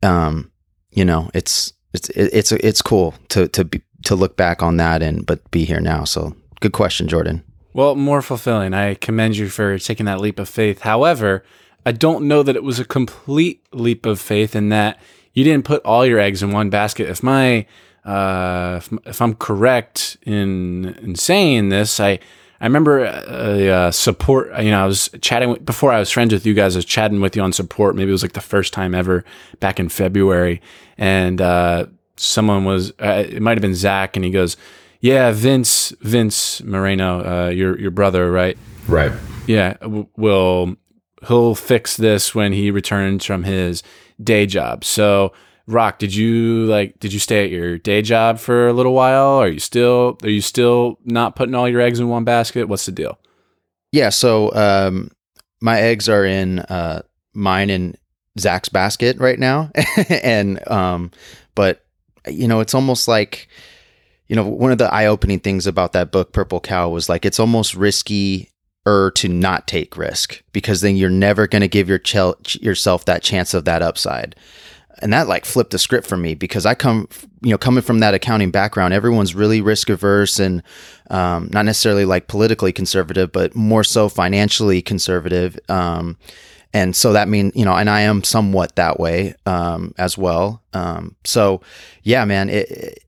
[0.03, 0.51] um,
[0.91, 5.01] you know, it's, it's it's it's cool to to be, to look back on that
[5.01, 6.03] and but be here now.
[6.03, 7.43] So good question, Jordan.
[7.73, 8.73] Well, more fulfilling.
[8.73, 10.81] I commend you for taking that leap of faith.
[10.81, 11.43] However,
[11.85, 14.99] I don't know that it was a complete leap of faith in that
[15.33, 17.09] you didn't put all your eggs in one basket.
[17.09, 17.65] If my
[18.03, 22.19] uh, if, if I'm correct in in saying this, I
[22.61, 24.55] I remember uh, uh, support.
[24.61, 26.75] You know, I was chatting with, before I was friends with you guys.
[26.75, 27.95] I was chatting with you on support.
[27.95, 29.25] Maybe it was like the first time ever
[29.59, 30.61] back in February,
[30.95, 32.91] and uh, someone was.
[33.01, 34.57] Uh, it might have been Zach, and he goes,
[34.99, 38.57] "Yeah, Vince, Vince Moreno, uh, your your brother, right?
[38.87, 39.11] Right.
[39.47, 40.75] Yeah, w- will
[41.27, 43.81] he'll fix this when he returns from his
[44.23, 45.33] day job." So
[45.67, 49.37] Rock, did you like did you stay at your day job for a little while?
[49.39, 52.67] Are you still are you still not putting all your eggs in one basket?
[52.67, 53.19] What's the deal?
[53.91, 55.11] Yeah, so um,
[55.61, 57.01] my eggs are in uh,
[57.33, 57.97] mine and
[58.39, 59.71] Zach's basket right now,
[60.09, 61.11] and um,
[61.55, 61.85] but
[62.27, 63.47] you know it's almost like
[64.27, 67.25] you know one of the eye opening things about that book Purple Cow was like
[67.25, 68.49] it's almost risky
[68.85, 73.05] or to not take risk because then you're never going to give your ch- yourself
[73.05, 74.35] that chance of that upside
[74.99, 77.07] and that like flipped the script for me because I come,
[77.41, 80.63] you know, coming from that accounting background, everyone's really risk averse and
[81.09, 85.59] um, not necessarily like politically conservative, but more so financially conservative.
[85.69, 86.17] Um,
[86.73, 90.61] and so that means, you know, and I am somewhat that way um, as well.
[90.73, 91.61] Um, so,
[92.03, 93.03] yeah, man, it, it,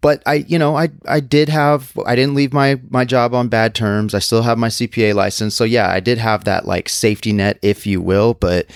[0.00, 3.48] but I, you know, I I did have I didn't leave my my job on
[3.48, 4.14] bad terms.
[4.14, 7.58] I still have my CPA license, so yeah, I did have that like safety net,
[7.62, 8.34] if you will.
[8.34, 8.66] But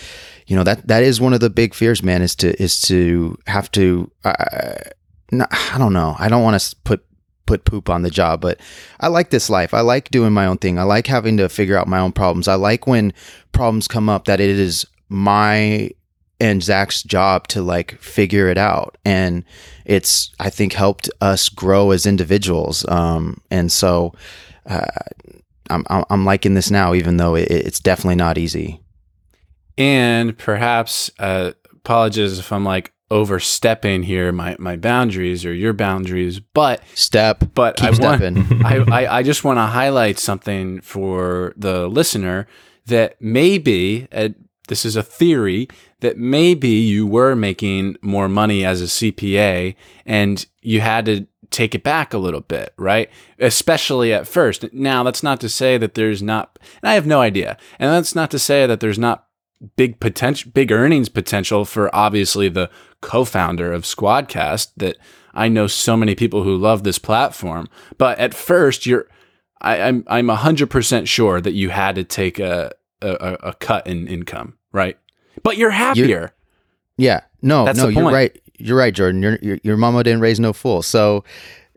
[0.48, 3.38] you know that that is one of the big fears, man, is to is to
[3.46, 4.10] have to.
[4.24, 4.74] Uh,
[5.32, 6.16] I don't know.
[6.18, 7.04] I don't want to put
[7.44, 8.58] put poop on the job, but
[8.98, 9.74] I like this life.
[9.74, 10.78] I like doing my own thing.
[10.78, 12.48] I like having to figure out my own problems.
[12.48, 13.12] I like when
[13.52, 15.90] problems come up that it is my
[16.40, 18.96] and Zach's job to like figure it out.
[19.04, 19.44] And
[19.84, 22.86] it's, I think, helped us grow as individuals.
[22.88, 24.14] Um, and so
[24.66, 24.86] uh,
[25.68, 28.80] I'm, I'm liking this now, even though it, it's definitely not easy.
[29.78, 36.40] And perhaps, uh, apologies if I'm like overstepping here my, my boundaries or your boundaries,
[36.40, 38.34] but step, but Keep I stepping.
[38.34, 42.46] want, I, I, I just want to highlight something for the listener
[42.86, 44.30] that maybe uh,
[44.68, 45.68] this is a theory
[46.00, 51.74] that maybe you were making more money as a CPA and you had to take
[51.74, 53.08] it back a little bit, right?
[53.38, 54.70] Especially at first.
[54.72, 57.56] Now, that's not to say that there's not, and I have no idea.
[57.78, 59.27] And that's not to say that there's not
[59.76, 64.96] big potential, big earnings potential for obviously the co-founder of Squadcast that
[65.34, 67.68] I know so many people who love this platform.
[67.96, 69.06] But at first, you're,
[69.60, 73.86] I, I'm, I'm hundred percent sure that you had to take a, a, a cut
[73.86, 74.98] in income, right?
[75.42, 76.06] But you're happier.
[76.06, 76.32] You're,
[76.96, 78.14] yeah, no, That's no, you're point.
[78.14, 78.42] right.
[78.60, 79.22] You're right, Jordan.
[79.22, 80.82] Your, your your mama didn't raise no fool.
[80.82, 81.22] So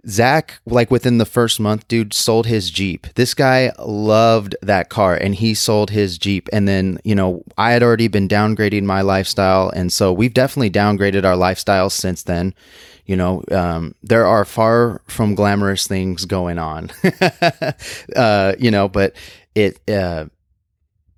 [0.07, 3.07] Zach, like within the first month, dude, sold his Jeep.
[3.15, 6.49] This guy loved that car and he sold his Jeep.
[6.51, 9.69] And then, you know, I had already been downgrading my lifestyle.
[9.69, 12.53] And so we've definitely downgraded our lifestyles since then.
[13.05, 16.91] You know, um, there are far from glamorous things going on,
[18.15, 19.15] uh, you know, but
[19.55, 20.25] it, uh,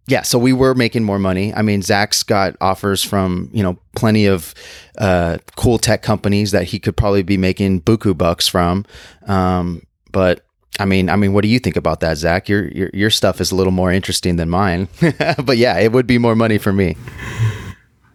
[0.07, 1.53] yeah, so we were making more money.
[1.53, 4.53] I mean, Zach's got offers from you know plenty of
[4.97, 8.85] uh, cool tech companies that he could probably be making buku bucks from.
[9.27, 10.45] Um, but
[10.79, 12.49] I mean, I mean, what do you think about that, Zach?
[12.49, 14.89] Your your your stuff is a little more interesting than mine.
[15.45, 16.97] but yeah, it would be more money for me.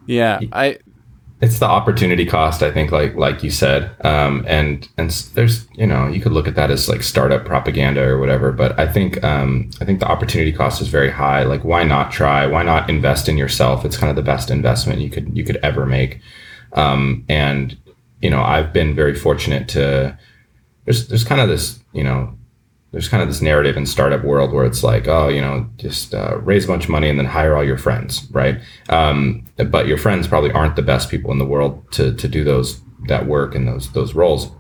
[0.07, 0.79] Yeah, I
[1.40, 3.94] it's the opportunity cost i think like like you said.
[4.05, 8.03] Um, and and there's you know you could look at that as like startup propaganda
[8.03, 11.44] or whatever but i think um, i think the opportunity cost is very high.
[11.44, 12.46] Like why not try?
[12.46, 13.85] Why not invest in yourself?
[13.85, 16.20] It's kind of the best investment you could you could ever make.
[16.74, 17.77] Um, and
[18.20, 20.16] you know i've been very fortunate to
[20.85, 22.37] there's there's kind of this you know
[22.92, 26.14] there's kind of this narrative in startup world where it's like, oh, you know, just
[26.14, 28.61] uh, raise a bunch of money and then hire all your friends, right?
[28.88, 32.44] Um, but your friends probably aren't the best people in the world to to do
[32.44, 34.51] those that work and those those roles.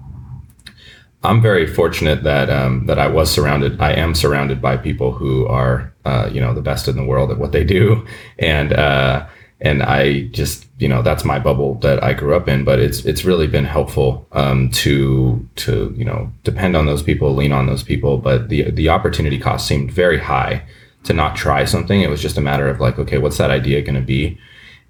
[1.24, 3.80] I'm very fortunate that um, that I was surrounded.
[3.80, 7.30] I am surrounded by people who are, uh, you know, the best in the world
[7.30, 8.06] at what they do,
[8.38, 9.26] and uh,
[9.60, 12.64] and I just you know that's my bubble that I grew up in.
[12.64, 17.34] But it's it's really been helpful um, to to you know depend on those people,
[17.34, 18.18] lean on those people.
[18.18, 20.62] But the the opportunity cost seemed very high
[21.04, 22.02] to not try something.
[22.02, 24.38] It was just a matter of like, okay, what's that idea going to be?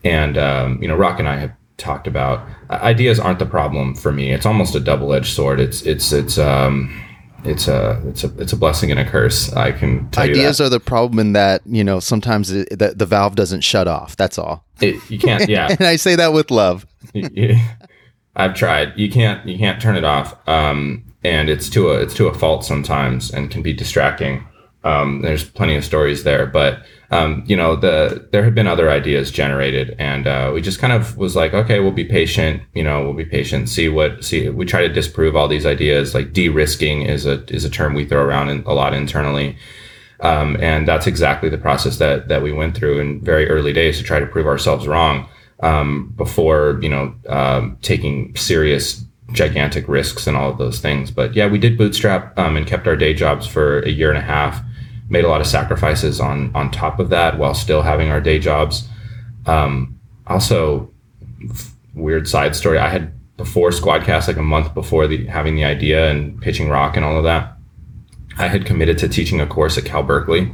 [0.05, 4.13] And um, you know, Rock and I have talked about ideas aren't the problem for
[4.13, 4.33] me.
[4.33, 5.61] It's almost a double edged sword.
[5.61, 6.93] It's it's it's um
[7.45, 9.53] it's a it's a it's a blessing and a curse.
[9.53, 12.95] I can tell Ideas you are the problem in that you know sometimes it, the,
[12.95, 14.17] the valve doesn't shut off.
[14.17, 14.65] That's all.
[14.81, 15.49] It, you can't.
[15.49, 16.87] Yeah, and I say that with love.
[18.37, 18.93] I've tried.
[18.97, 20.37] You can't you can't turn it off.
[20.49, 24.47] Um, and it's to a it's to a fault sometimes, and can be distracting.
[24.85, 28.91] Um, there's plenty of stories there, but um, you know the there had been other
[28.91, 32.63] ideas generated, and uh, we just kind of was like, okay, we'll be patient.
[32.75, 33.69] You know, we'll be patient.
[33.69, 34.49] See what see.
[34.51, 36.15] We try to disprove all these ideas.
[36.15, 39.57] Like de-risking is a is a term we throw around in, a lot internally.
[40.21, 43.99] Um, and that's exactly the process that that we went through in very early days
[43.99, 45.29] to try to prove ourselves wrong
[45.61, 51.11] um, before you know um, taking serious gigantic risks and all of those things.
[51.11, 54.19] But yeah, we did bootstrap um, and kept our day jobs for a year and
[54.19, 54.63] a half.
[55.11, 58.39] Made a lot of sacrifices on on top of that while still having our day
[58.39, 58.89] jobs.
[59.47, 60.93] Um, also,
[61.95, 62.79] weird side story.
[62.79, 66.97] I had before Squadcast, like a month before the having the idea and pitching Rock
[66.97, 67.55] and all of that.
[68.37, 70.53] I had committed to teaching a course at Cal Berkeley,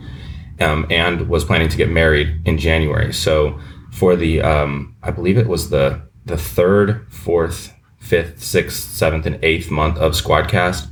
[0.61, 3.13] um, and was planning to get married in January.
[3.13, 3.59] So
[3.93, 9.39] for the, um, I believe it was the the third, fourth, fifth, sixth, seventh, and
[9.45, 10.89] eighth month of Squadcast,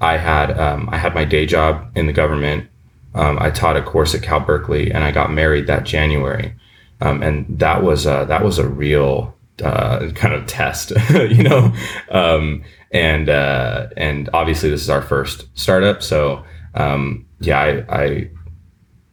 [0.00, 2.68] I had um, I had my day job in the government.
[3.16, 6.54] Um, I taught a course at Cal Berkeley, and I got married that January,
[7.00, 11.74] um, and that was uh, that was a real uh, kind of test, you know.
[12.10, 12.62] Um,
[12.92, 16.44] and uh, and obviously this is our first startup, so
[16.74, 18.30] um, yeah, I, I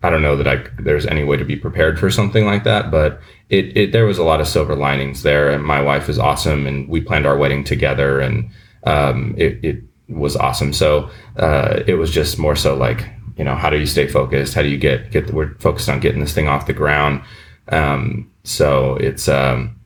[0.03, 2.91] I don't know that I there's any way to be prepared for something like that,
[2.91, 5.49] but it, it there was a lot of silver linings there.
[5.49, 8.49] And my wife is awesome, and we planned our wedding together, and
[8.83, 10.73] um, it, it was awesome.
[10.73, 14.53] So uh, it was just more so like you know how do you stay focused?
[14.53, 17.21] How do you get get we're focused on getting this thing off the ground.
[17.69, 19.79] Um, so it's um,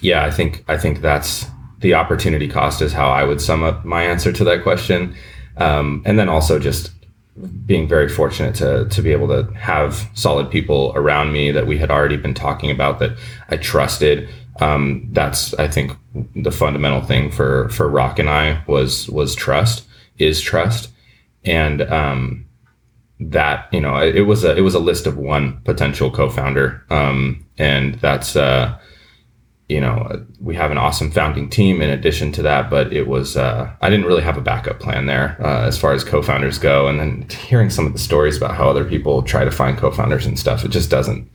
[0.00, 1.46] yeah, I think I think that's
[1.80, 5.14] the opportunity cost is how I would sum up my answer to that question.
[5.58, 6.90] Um, and then also just
[7.66, 11.78] being very fortunate to to be able to have solid people around me that we
[11.78, 13.16] had already been talking about that
[13.50, 14.28] I trusted.
[14.60, 15.92] Um, that's I think
[16.34, 19.86] the fundamental thing for for Rock and I was was trust
[20.18, 20.90] is trust,
[21.44, 22.45] and um,
[23.18, 27.44] that you know it, was a it was a list of one potential co-founder, um,
[27.58, 28.78] and that's uh,
[29.68, 33.36] you know, we have an awesome founding team in addition to that, but it was,
[33.36, 36.58] uh, I didn't really have a backup plan there uh, as far as co founders
[36.58, 36.86] go.
[36.86, 39.90] And then hearing some of the stories about how other people try to find co
[39.90, 41.28] founders and stuff, it just doesn't,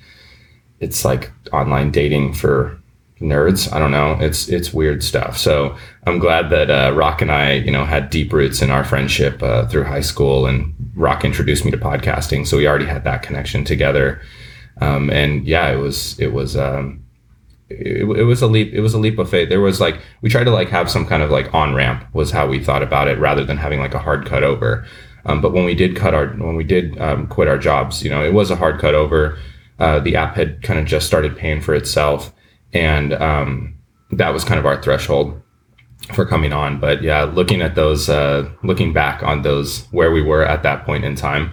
[0.80, 2.80] it's like online dating for
[3.22, 3.72] nerds.
[3.72, 4.18] I don't know.
[4.20, 5.38] It's, it's weird stuff.
[5.38, 8.84] So I'm glad that uh, Rock and I, you know, had deep roots in our
[8.84, 12.46] friendship uh, through high school and Rock introduced me to podcasting.
[12.46, 14.22] So we already had that connection together.
[14.80, 17.02] Um, and yeah, it was, it was, um,
[17.80, 20.30] it, it, was a leap it was a leap of faith there was like we
[20.30, 23.08] tried to like have some kind of like on ramp was how we thought about
[23.08, 24.86] it rather than having like a hard cut over
[25.26, 28.10] um, but when we did cut our when we did um, quit our jobs you
[28.10, 29.38] know it was a hard cut over
[29.80, 32.34] uh, the app had kind of just started paying for itself
[32.74, 33.76] and um,
[34.12, 35.42] that was kind of our threshold
[36.14, 40.22] for coming on but yeah looking at those uh, looking back on those where we
[40.22, 41.52] were at that point in time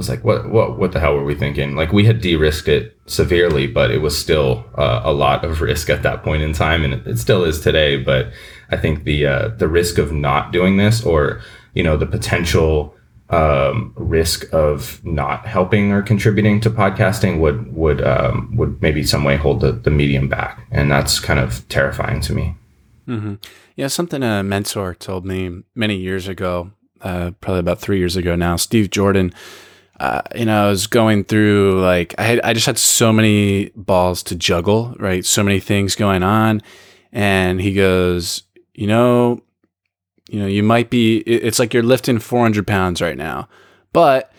[0.00, 1.76] was like, what, what, what the hell were we thinking?
[1.76, 5.90] Like we had de-risked it severely, but it was still uh, a lot of risk
[5.90, 8.02] at that point in time, and it, it still is today.
[8.02, 8.32] But
[8.70, 11.42] I think the uh, the risk of not doing this, or
[11.74, 12.94] you know, the potential
[13.30, 19.24] um, risk of not helping or contributing to podcasting would would um, would maybe some
[19.24, 22.54] way hold the, the medium back, and that's kind of terrifying to me.
[23.08, 23.34] Mm-hmm.
[23.76, 28.36] Yeah, something a mentor told me many years ago, uh, probably about three years ago
[28.36, 28.56] now.
[28.56, 29.32] Steve Jordan
[30.00, 33.70] uh, you know, I was going through like I had I just had so many
[33.76, 35.24] balls to juggle, right?
[35.24, 36.62] So many things going on,
[37.12, 39.42] and he goes, you know,
[40.30, 41.18] you know, you might be.
[41.18, 43.48] It's like you're lifting 400 pounds right now,
[43.92, 44.32] but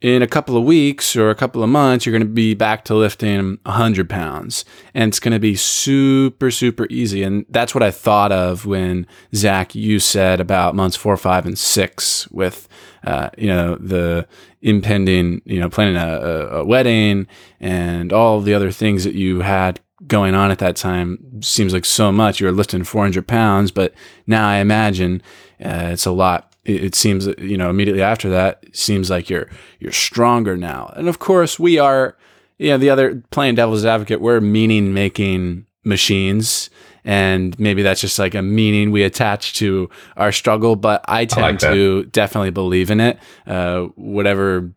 [0.00, 2.84] in a couple of weeks or a couple of months, you're going to be back
[2.84, 4.64] to lifting 100 pounds.
[4.94, 7.24] And it's going to be super, super easy.
[7.24, 11.58] And that's what I thought of when, Zach, you said about months four, five, and
[11.58, 12.68] six with,
[13.02, 14.28] uh, you know, the
[14.62, 17.26] impending, you know, planning a, a, wedding
[17.58, 21.84] and all the other things that you had going on at that time seems like
[21.84, 22.40] so much.
[22.40, 23.94] You were lifting 400 pounds, but
[24.26, 25.22] now I imagine
[25.64, 26.54] uh, it's a lot.
[26.64, 29.48] It, it seems, you know, immediately after that, seems like you're
[29.80, 30.92] you're stronger now.
[30.96, 32.16] And of course, we are,
[32.58, 34.20] you know, the other playing devil's advocate.
[34.20, 36.70] We're meaning making machines
[37.04, 39.88] and maybe that's just like a meaning we attach to
[40.18, 40.76] our struggle.
[40.76, 43.18] But I tend I like to definitely believe in it.
[43.46, 44.70] Uh, whatever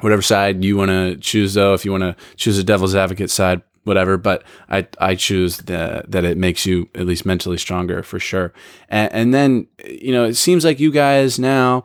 [0.00, 3.30] whatever side you want to choose, though, if you want to choose a devil's advocate
[3.30, 4.16] side, whatever.
[4.16, 8.52] But I I choose the, that it makes you at least mentally stronger for sure.
[8.88, 11.84] And, and then you know it seems like you guys now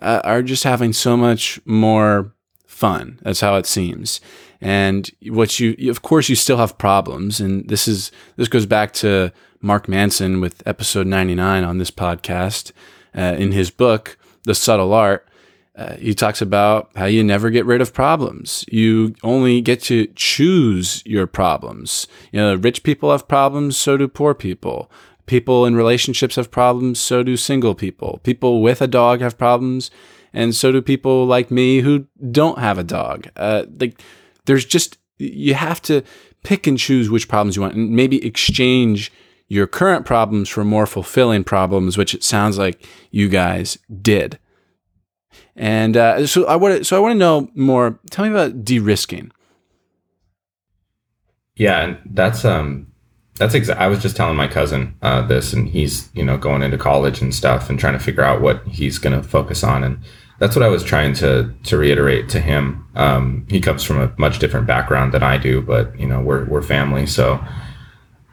[0.00, 2.32] uh, are just having so much more
[2.66, 3.18] fun.
[3.22, 4.20] That's how it seems.
[4.60, 7.40] And what you, of course, you still have problems.
[7.40, 12.72] And this is, this goes back to Mark Manson with episode 99 on this podcast.
[13.16, 15.28] Uh, in his book, The Subtle Art,
[15.80, 18.66] uh, he talks about how you never get rid of problems.
[18.68, 22.06] You only get to choose your problems.
[22.32, 24.90] You know, rich people have problems, so do poor people.
[25.24, 28.20] People in relationships have problems, so do single people.
[28.24, 29.90] People with a dog have problems,
[30.34, 33.28] and so do people like me who don't have a dog.
[33.34, 34.02] Uh, like,
[34.44, 36.02] there's just, you have to
[36.42, 39.10] pick and choose which problems you want and maybe exchange
[39.48, 44.38] your current problems for more fulfilling problems, which it sounds like you guys did.
[45.56, 47.98] And uh, so I want to, so I want to know more.
[48.10, 49.32] Tell me about de-risking.
[51.56, 52.86] Yeah, and that's um,
[53.36, 53.84] that's exactly.
[53.84, 57.20] I was just telling my cousin uh, this, and he's you know going into college
[57.20, 59.84] and stuff, and trying to figure out what he's going to focus on.
[59.84, 59.98] And
[60.38, 62.86] that's what I was trying to to reiterate to him.
[62.94, 66.44] Um, he comes from a much different background than I do, but you know we're
[66.46, 67.44] we're family, so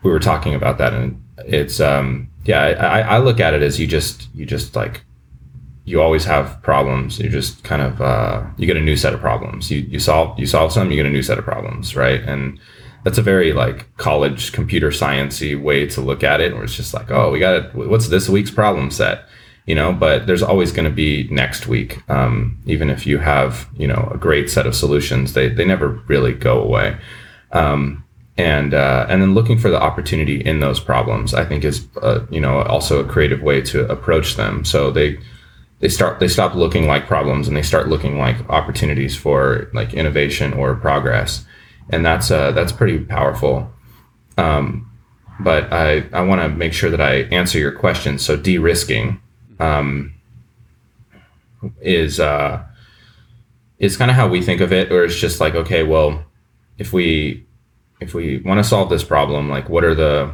[0.04, 2.62] we were talking about that, and it's um, yeah.
[2.62, 5.04] I, I look at it as you just you just like
[5.88, 7.18] you always have problems.
[7.18, 9.72] You just kind of uh, you get a new set of problems.
[9.72, 12.22] You you solve you solve some, you get a new set of problems, right?
[12.22, 12.60] And
[13.06, 16.94] that's a very like college computer sciencey way to look at it, where it's just
[16.94, 19.24] like, oh, we got what's this week's problem set?
[19.66, 23.68] you know but there's always going to be next week um, even if you have
[23.76, 26.98] you know a great set of solutions they, they never really go away
[27.52, 28.02] um,
[28.38, 32.26] and uh, and then looking for the opportunity in those problems i think is uh,
[32.30, 35.20] you know also a creative way to approach them so they
[35.80, 39.94] they start they stop looking like problems and they start looking like opportunities for like
[39.94, 41.46] innovation or progress.
[41.90, 43.72] And that's uh that's pretty powerful.
[44.38, 44.92] Um
[45.40, 48.18] but i i want to make sure that i answer your question.
[48.18, 49.22] So de-risking
[49.60, 50.14] um
[51.82, 52.64] is uh
[53.80, 56.24] is kind of how we think of it or it's just like okay well
[56.78, 57.46] if we
[58.00, 60.34] if we want to solve this problem like what are the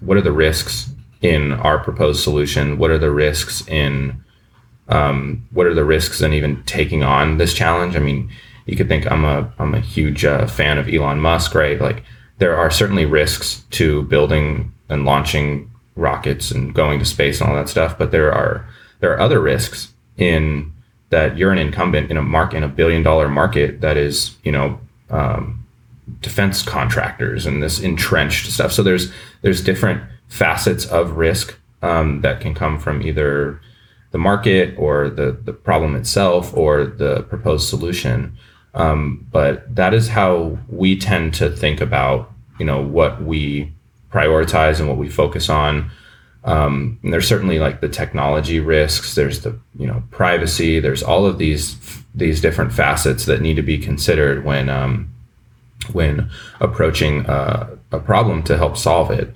[0.00, 0.90] what are the risks
[1.22, 2.78] in our proposed solution?
[2.78, 4.22] What are the risks in
[4.88, 7.96] um, what are the risks in even taking on this challenge?
[7.96, 8.30] I mean,
[8.66, 11.80] you could think I'm a I'm a huge uh, fan of Elon Musk, right?
[11.80, 12.04] Like
[12.38, 17.56] there are certainly risks to building and launching rockets and going to space and all
[17.56, 18.68] that stuff, but there are
[19.00, 20.72] there are other risks in
[21.10, 24.52] that you're an incumbent in a mark in a billion dollar market that is you
[24.52, 24.78] know
[25.10, 25.64] um,
[26.20, 28.72] defense contractors and this entrenched stuff.
[28.72, 29.12] So there's
[29.42, 33.60] there's different facets of risk um, that can come from either
[34.10, 38.36] the market or the, the problem itself or the proposed solution.
[38.74, 43.72] Um, but that is how we tend to think about, you know, what we
[44.12, 45.90] prioritize and what we focus on.
[46.44, 49.14] Um, and there's certainly like the technology risks.
[49.16, 50.78] There's the you know privacy.
[50.78, 51.76] There's all of these
[52.14, 55.12] these different facets that need to be considered when um,
[55.92, 56.30] when
[56.60, 59.34] approaching uh, a problem to help solve it.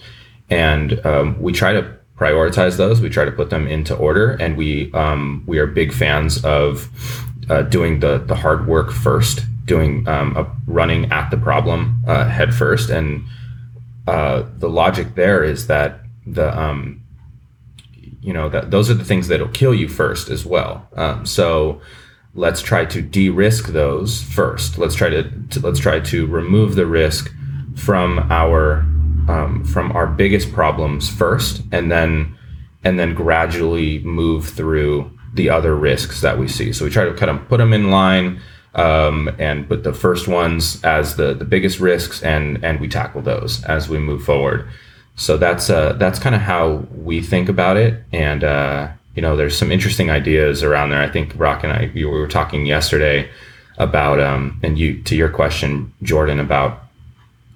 [0.50, 3.00] And um, we try to prioritize those.
[3.00, 6.88] We try to put them into order, and we um, we are big fans of
[7.48, 12.28] uh, doing the the hard work first, doing um, a, running at the problem uh,
[12.28, 13.24] head first, and
[14.06, 17.02] uh, the logic there is that the um,
[18.20, 20.86] you know that those are the things that'll kill you first as well.
[20.96, 21.80] Um, so
[22.34, 24.78] let's try to de-risk those first.
[24.78, 27.34] Let's try to, to let's try to remove the risk
[27.76, 28.84] from our
[29.28, 32.36] um, from our biggest problems first, and then
[32.84, 36.72] and then gradually move through the other risks that we see.
[36.72, 38.40] So we try to kind of put them in line
[38.74, 43.22] um, and put the first ones as the the biggest risks, and and we tackle
[43.22, 44.68] those as we move forward.
[45.16, 49.36] So that's uh, that's kind of how we think about it, and uh, you know,
[49.36, 51.02] there's some interesting ideas around there.
[51.02, 53.28] I think Rock and I we were talking yesterday
[53.78, 56.84] about um, and you to your question, Jordan, about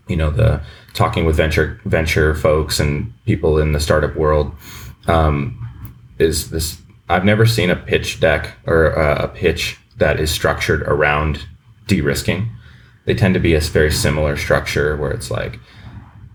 [0.08, 0.60] you know the
[0.94, 4.54] talking with venture venture folks and people in the startup world
[5.06, 5.60] um,
[6.18, 11.46] is this I've never seen a pitch deck or a pitch that is structured around
[11.86, 12.50] de-risking.
[13.04, 15.60] They tend to be a very similar structure where it's like,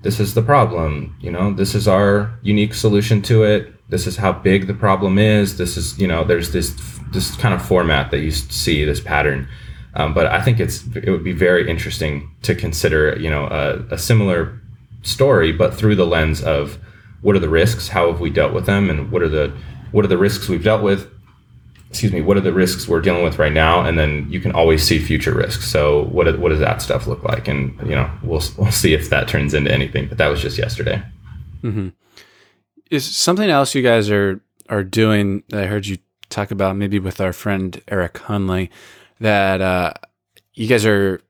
[0.03, 3.74] this is the problem, you know, this is our unique solution to it.
[3.89, 5.57] This is how big the problem is.
[5.57, 6.76] This is, you know, there's this
[7.12, 9.47] this kind of format that you see this pattern.
[9.96, 13.96] Um, but I think it's it would be very interesting to consider, you know, a,
[13.96, 14.60] a, similar
[15.02, 16.78] story, but through the lens of
[17.22, 19.52] what are the risks, how have we dealt with them, and what are the
[19.92, 21.10] what are the risks we've dealt with.
[21.90, 24.52] Excuse me, what are the risks we're dealing with right now, and then you can
[24.52, 25.66] always see future risks.
[25.68, 27.48] So what what does that stuff look like?
[27.48, 30.08] And you know, we'll we'll see if that turns into anything.
[30.08, 31.02] But that was just yesterday.
[31.64, 31.90] Mm-hmm.
[32.92, 35.98] Is something else you guys are are doing that I heard you
[36.30, 38.70] talk about maybe with our friend Eric Hunley
[39.20, 39.93] that uh,
[40.53, 41.22] you guys are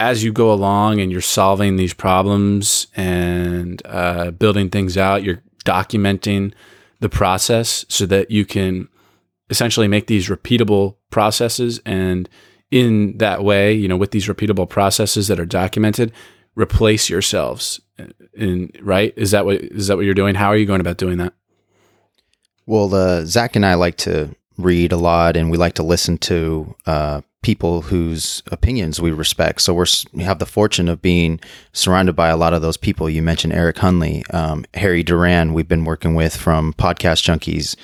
[0.00, 5.42] as you go along and you're solving these problems and uh, building things out, you're
[5.64, 6.52] documenting
[7.00, 8.88] the process so that you can
[9.50, 11.80] essentially make these repeatable processes.
[11.84, 12.28] And
[12.70, 16.12] in that way, you know, with these repeatable processes that are documented,
[16.54, 17.80] replace yourselves.
[18.34, 19.12] In right?
[19.16, 20.36] Is that what is that what you're doing?
[20.36, 21.32] How are you going about doing that?
[22.66, 26.18] Well, uh, Zach and I like to read a lot, and we like to listen
[26.18, 29.60] to uh, people whose opinions we respect.
[29.60, 31.40] So we're, we have the fortune of being
[31.72, 33.08] surrounded by a lot of those people.
[33.08, 37.76] You mentioned Eric Hunley, um, Harry Duran, we've been working with from Podcast Junkies,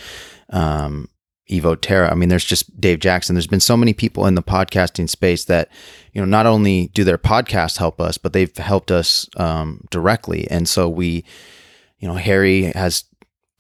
[0.50, 1.08] um,
[1.50, 2.10] Evo Terra.
[2.10, 3.34] I mean, there's just Dave Jackson.
[3.34, 5.68] There's been so many people in the podcasting space that,
[6.12, 10.50] you know, not only do their podcasts help us, but they've helped us um, directly.
[10.50, 11.24] And so we,
[11.98, 13.04] you know, Harry has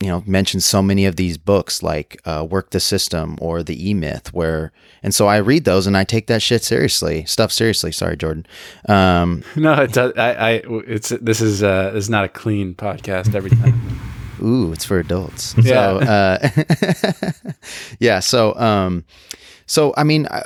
[0.04, 3.88] you know mentioned so many of these books like uh, work the system or the
[3.88, 4.70] e-myth where
[5.02, 7.90] and so i read those and i take that shit seriously stuff seriously.
[7.90, 8.44] Sorry jordan.
[8.86, 13.34] Um, no it does i i it's this is uh is not a clean podcast
[13.34, 13.80] every time.
[14.42, 15.54] Ooh it's for adults.
[15.56, 15.72] Yeah.
[15.72, 17.52] so uh
[17.98, 19.04] yeah so um
[19.64, 20.42] so i mean I,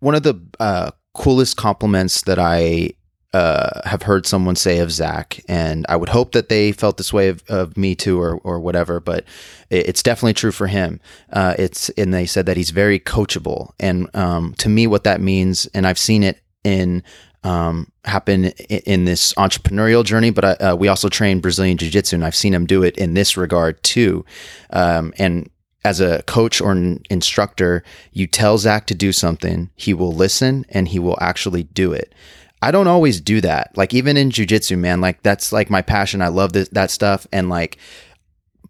[0.00, 2.90] one of the uh coolest compliments that i
[3.32, 7.12] uh, have heard someone say of Zach, and I would hope that they felt this
[7.12, 8.98] way of, of me too, or or whatever.
[8.98, 9.24] But
[9.70, 11.00] it, it's definitely true for him.
[11.32, 15.20] Uh, it's and they said that he's very coachable, and um, to me, what that
[15.20, 17.04] means, and I've seen it in
[17.44, 21.88] um, happen in, in, this entrepreneurial journey, but I, uh, we also train Brazilian Jiu
[21.88, 24.24] Jitsu, and I've seen him do it in this regard too.
[24.70, 25.48] Um, and
[25.84, 30.66] as a coach or an instructor, you tell Zach to do something, he will listen
[30.68, 32.14] and he will actually do it.
[32.62, 33.76] I don't always do that.
[33.76, 36.20] Like even in jujitsu, man, like that's like my passion.
[36.22, 37.26] I love this, that stuff.
[37.32, 37.78] And like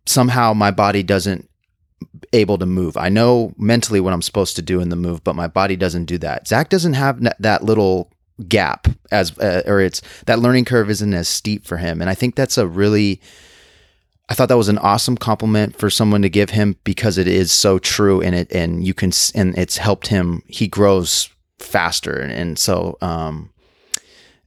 [0.07, 1.49] somehow my body doesn't
[2.32, 2.97] able to move.
[2.97, 6.05] I know mentally what I'm supposed to do in the move, but my body doesn't
[6.05, 6.47] do that.
[6.47, 8.11] Zach doesn't have that little
[8.49, 12.01] gap as, uh, or it's that learning curve isn't as steep for him.
[12.01, 13.20] And I think that's a really,
[14.28, 17.51] I thought that was an awesome compliment for someone to give him because it is
[17.51, 21.28] so true and it and you can and it's helped him he grows
[21.59, 23.51] faster and, and so um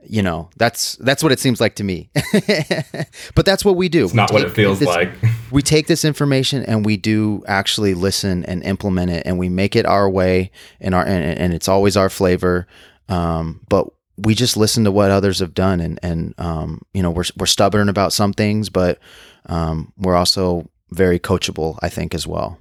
[0.05, 2.09] you know that's that's what it seems like to me
[3.35, 5.11] but that's what we do it's not what it feels this, like
[5.51, 9.75] we take this information and we do actually listen and implement it and we make
[9.75, 12.67] it our way and our and, and it's always our flavor
[13.09, 13.87] um, but
[14.17, 17.45] we just listen to what others have done and and um, you know we're, we're
[17.45, 18.99] stubborn about some things but
[19.47, 22.59] um, we're also very coachable, I think, as well.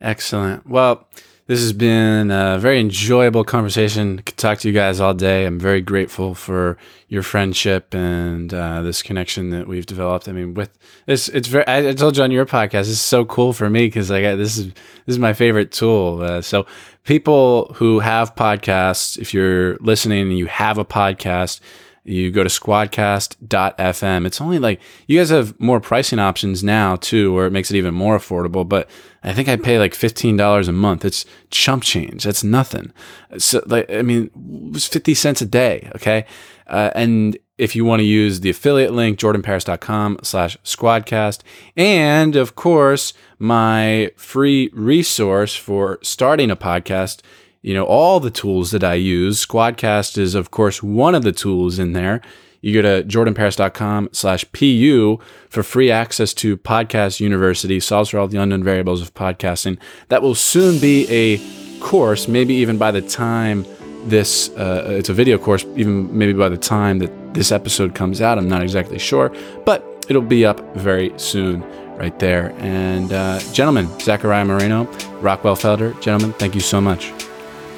[0.00, 0.68] Excellent.
[0.68, 1.08] Well,
[1.46, 4.18] this has been a very enjoyable conversation.
[4.18, 5.46] Could talk to you guys all day.
[5.46, 6.76] I'm very grateful for
[7.08, 10.28] your friendship and uh, this connection that we've developed.
[10.28, 10.76] I mean, with
[11.06, 11.64] this, it's very.
[11.68, 14.58] I, I told you on your podcast, it's so cool for me because like this
[14.58, 14.74] is this
[15.06, 16.20] is my favorite tool.
[16.20, 16.66] Uh, so
[17.04, 21.60] people who have podcasts, if you're listening and you have a podcast
[22.06, 24.26] you go to squadcast.fm.
[24.26, 27.76] It's only like you guys have more pricing options now too, where it makes it
[27.76, 28.68] even more affordable.
[28.68, 28.88] But
[29.22, 31.04] I think I pay like fifteen dollars a month.
[31.04, 32.24] It's chump change.
[32.24, 32.92] That's nothing.
[33.38, 35.90] So like I mean, it was fifty cents a day.
[35.96, 36.26] Okay,
[36.68, 41.40] uh, and if you want to use the affiliate link, jordanparis.com slash squadcast.
[41.76, 47.22] And of course, my free resource for starting a podcast
[47.66, 49.44] you know, all the tools that I use.
[49.44, 52.20] Squadcast is, of course, one of the tools in there.
[52.60, 58.28] You go to jordanparis.com slash PU for free access to Podcast University, solves for all
[58.28, 59.80] the unknown variables of podcasting.
[60.10, 63.66] That will soon be a course, maybe even by the time
[64.04, 68.20] this, uh, it's a video course, even maybe by the time that this episode comes
[68.20, 68.38] out.
[68.38, 71.62] I'm not exactly sure, but it'll be up very soon
[71.96, 72.54] right there.
[72.58, 74.84] And uh, gentlemen, Zachariah Moreno,
[75.20, 77.12] Rockwell Felder, gentlemen, thank you so much.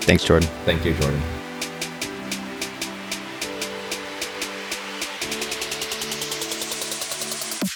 [0.09, 0.49] Thanks, Jordan.
[0.65, 1.21] Thank you, Jordan.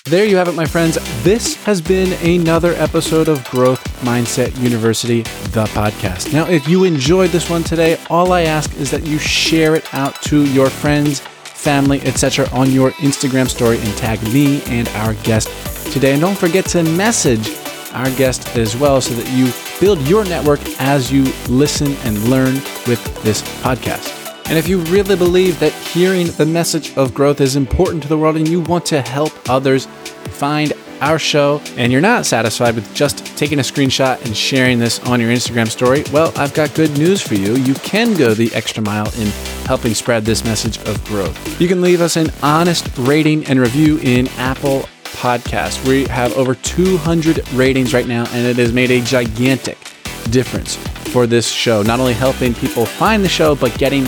[0.07, 0.97] There you have it, my friends.
[1.23, 5.21] This has been another episode of Growth Mindset University,
[5.51, 6.33] the podcast.
[6.33, 9.93] Now, if you enjoyed this one today, all I ask is that you share it
[9.93, 12.49] out to your friends, family, etc.
[12.51, 15.51] on your Instagram story and tag me and our guest
[15.93, 16.13] today.
[16.13, 17.62] And don't forget to message
[17.95, 22.55] our guest as well so that you build your network as you listen and learn
[22.87, 24.19] with this podcast.
[24.47, 28.19] And if you really believe that hearing the message of growth is important to the
[28.19, 32.95] world and you want to help others find our show and you're not satisfied with
[32.95, 36.97] just taking a screenshot and sharing this on your Instagram story, well, I've got good
[36.97, 37.57] news for you.
[37.57, 39.29] You can go the extra mile in
[39.67, 41.61] helping spread this message of growth.
[41.61, 45.87] You can leave us an honest rating and review in Apple podcast.
[45.87, 49.79] We have over 200 ratings right now, and it has made a gigantic
[50.31, 50.77] difference
[51.13, 51.83] for this show.
[51.83, 54.07] Not only helping people find the show, but getting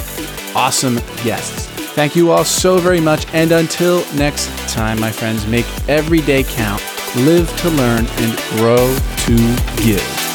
[0.55, 1.69] awesome guests.
[1.95, 3.27] Thank you all so very much.
[3.33, 6.83] And until next time, my friends, make every day count,
[7.17, 10.34] live to learn, and grow to give.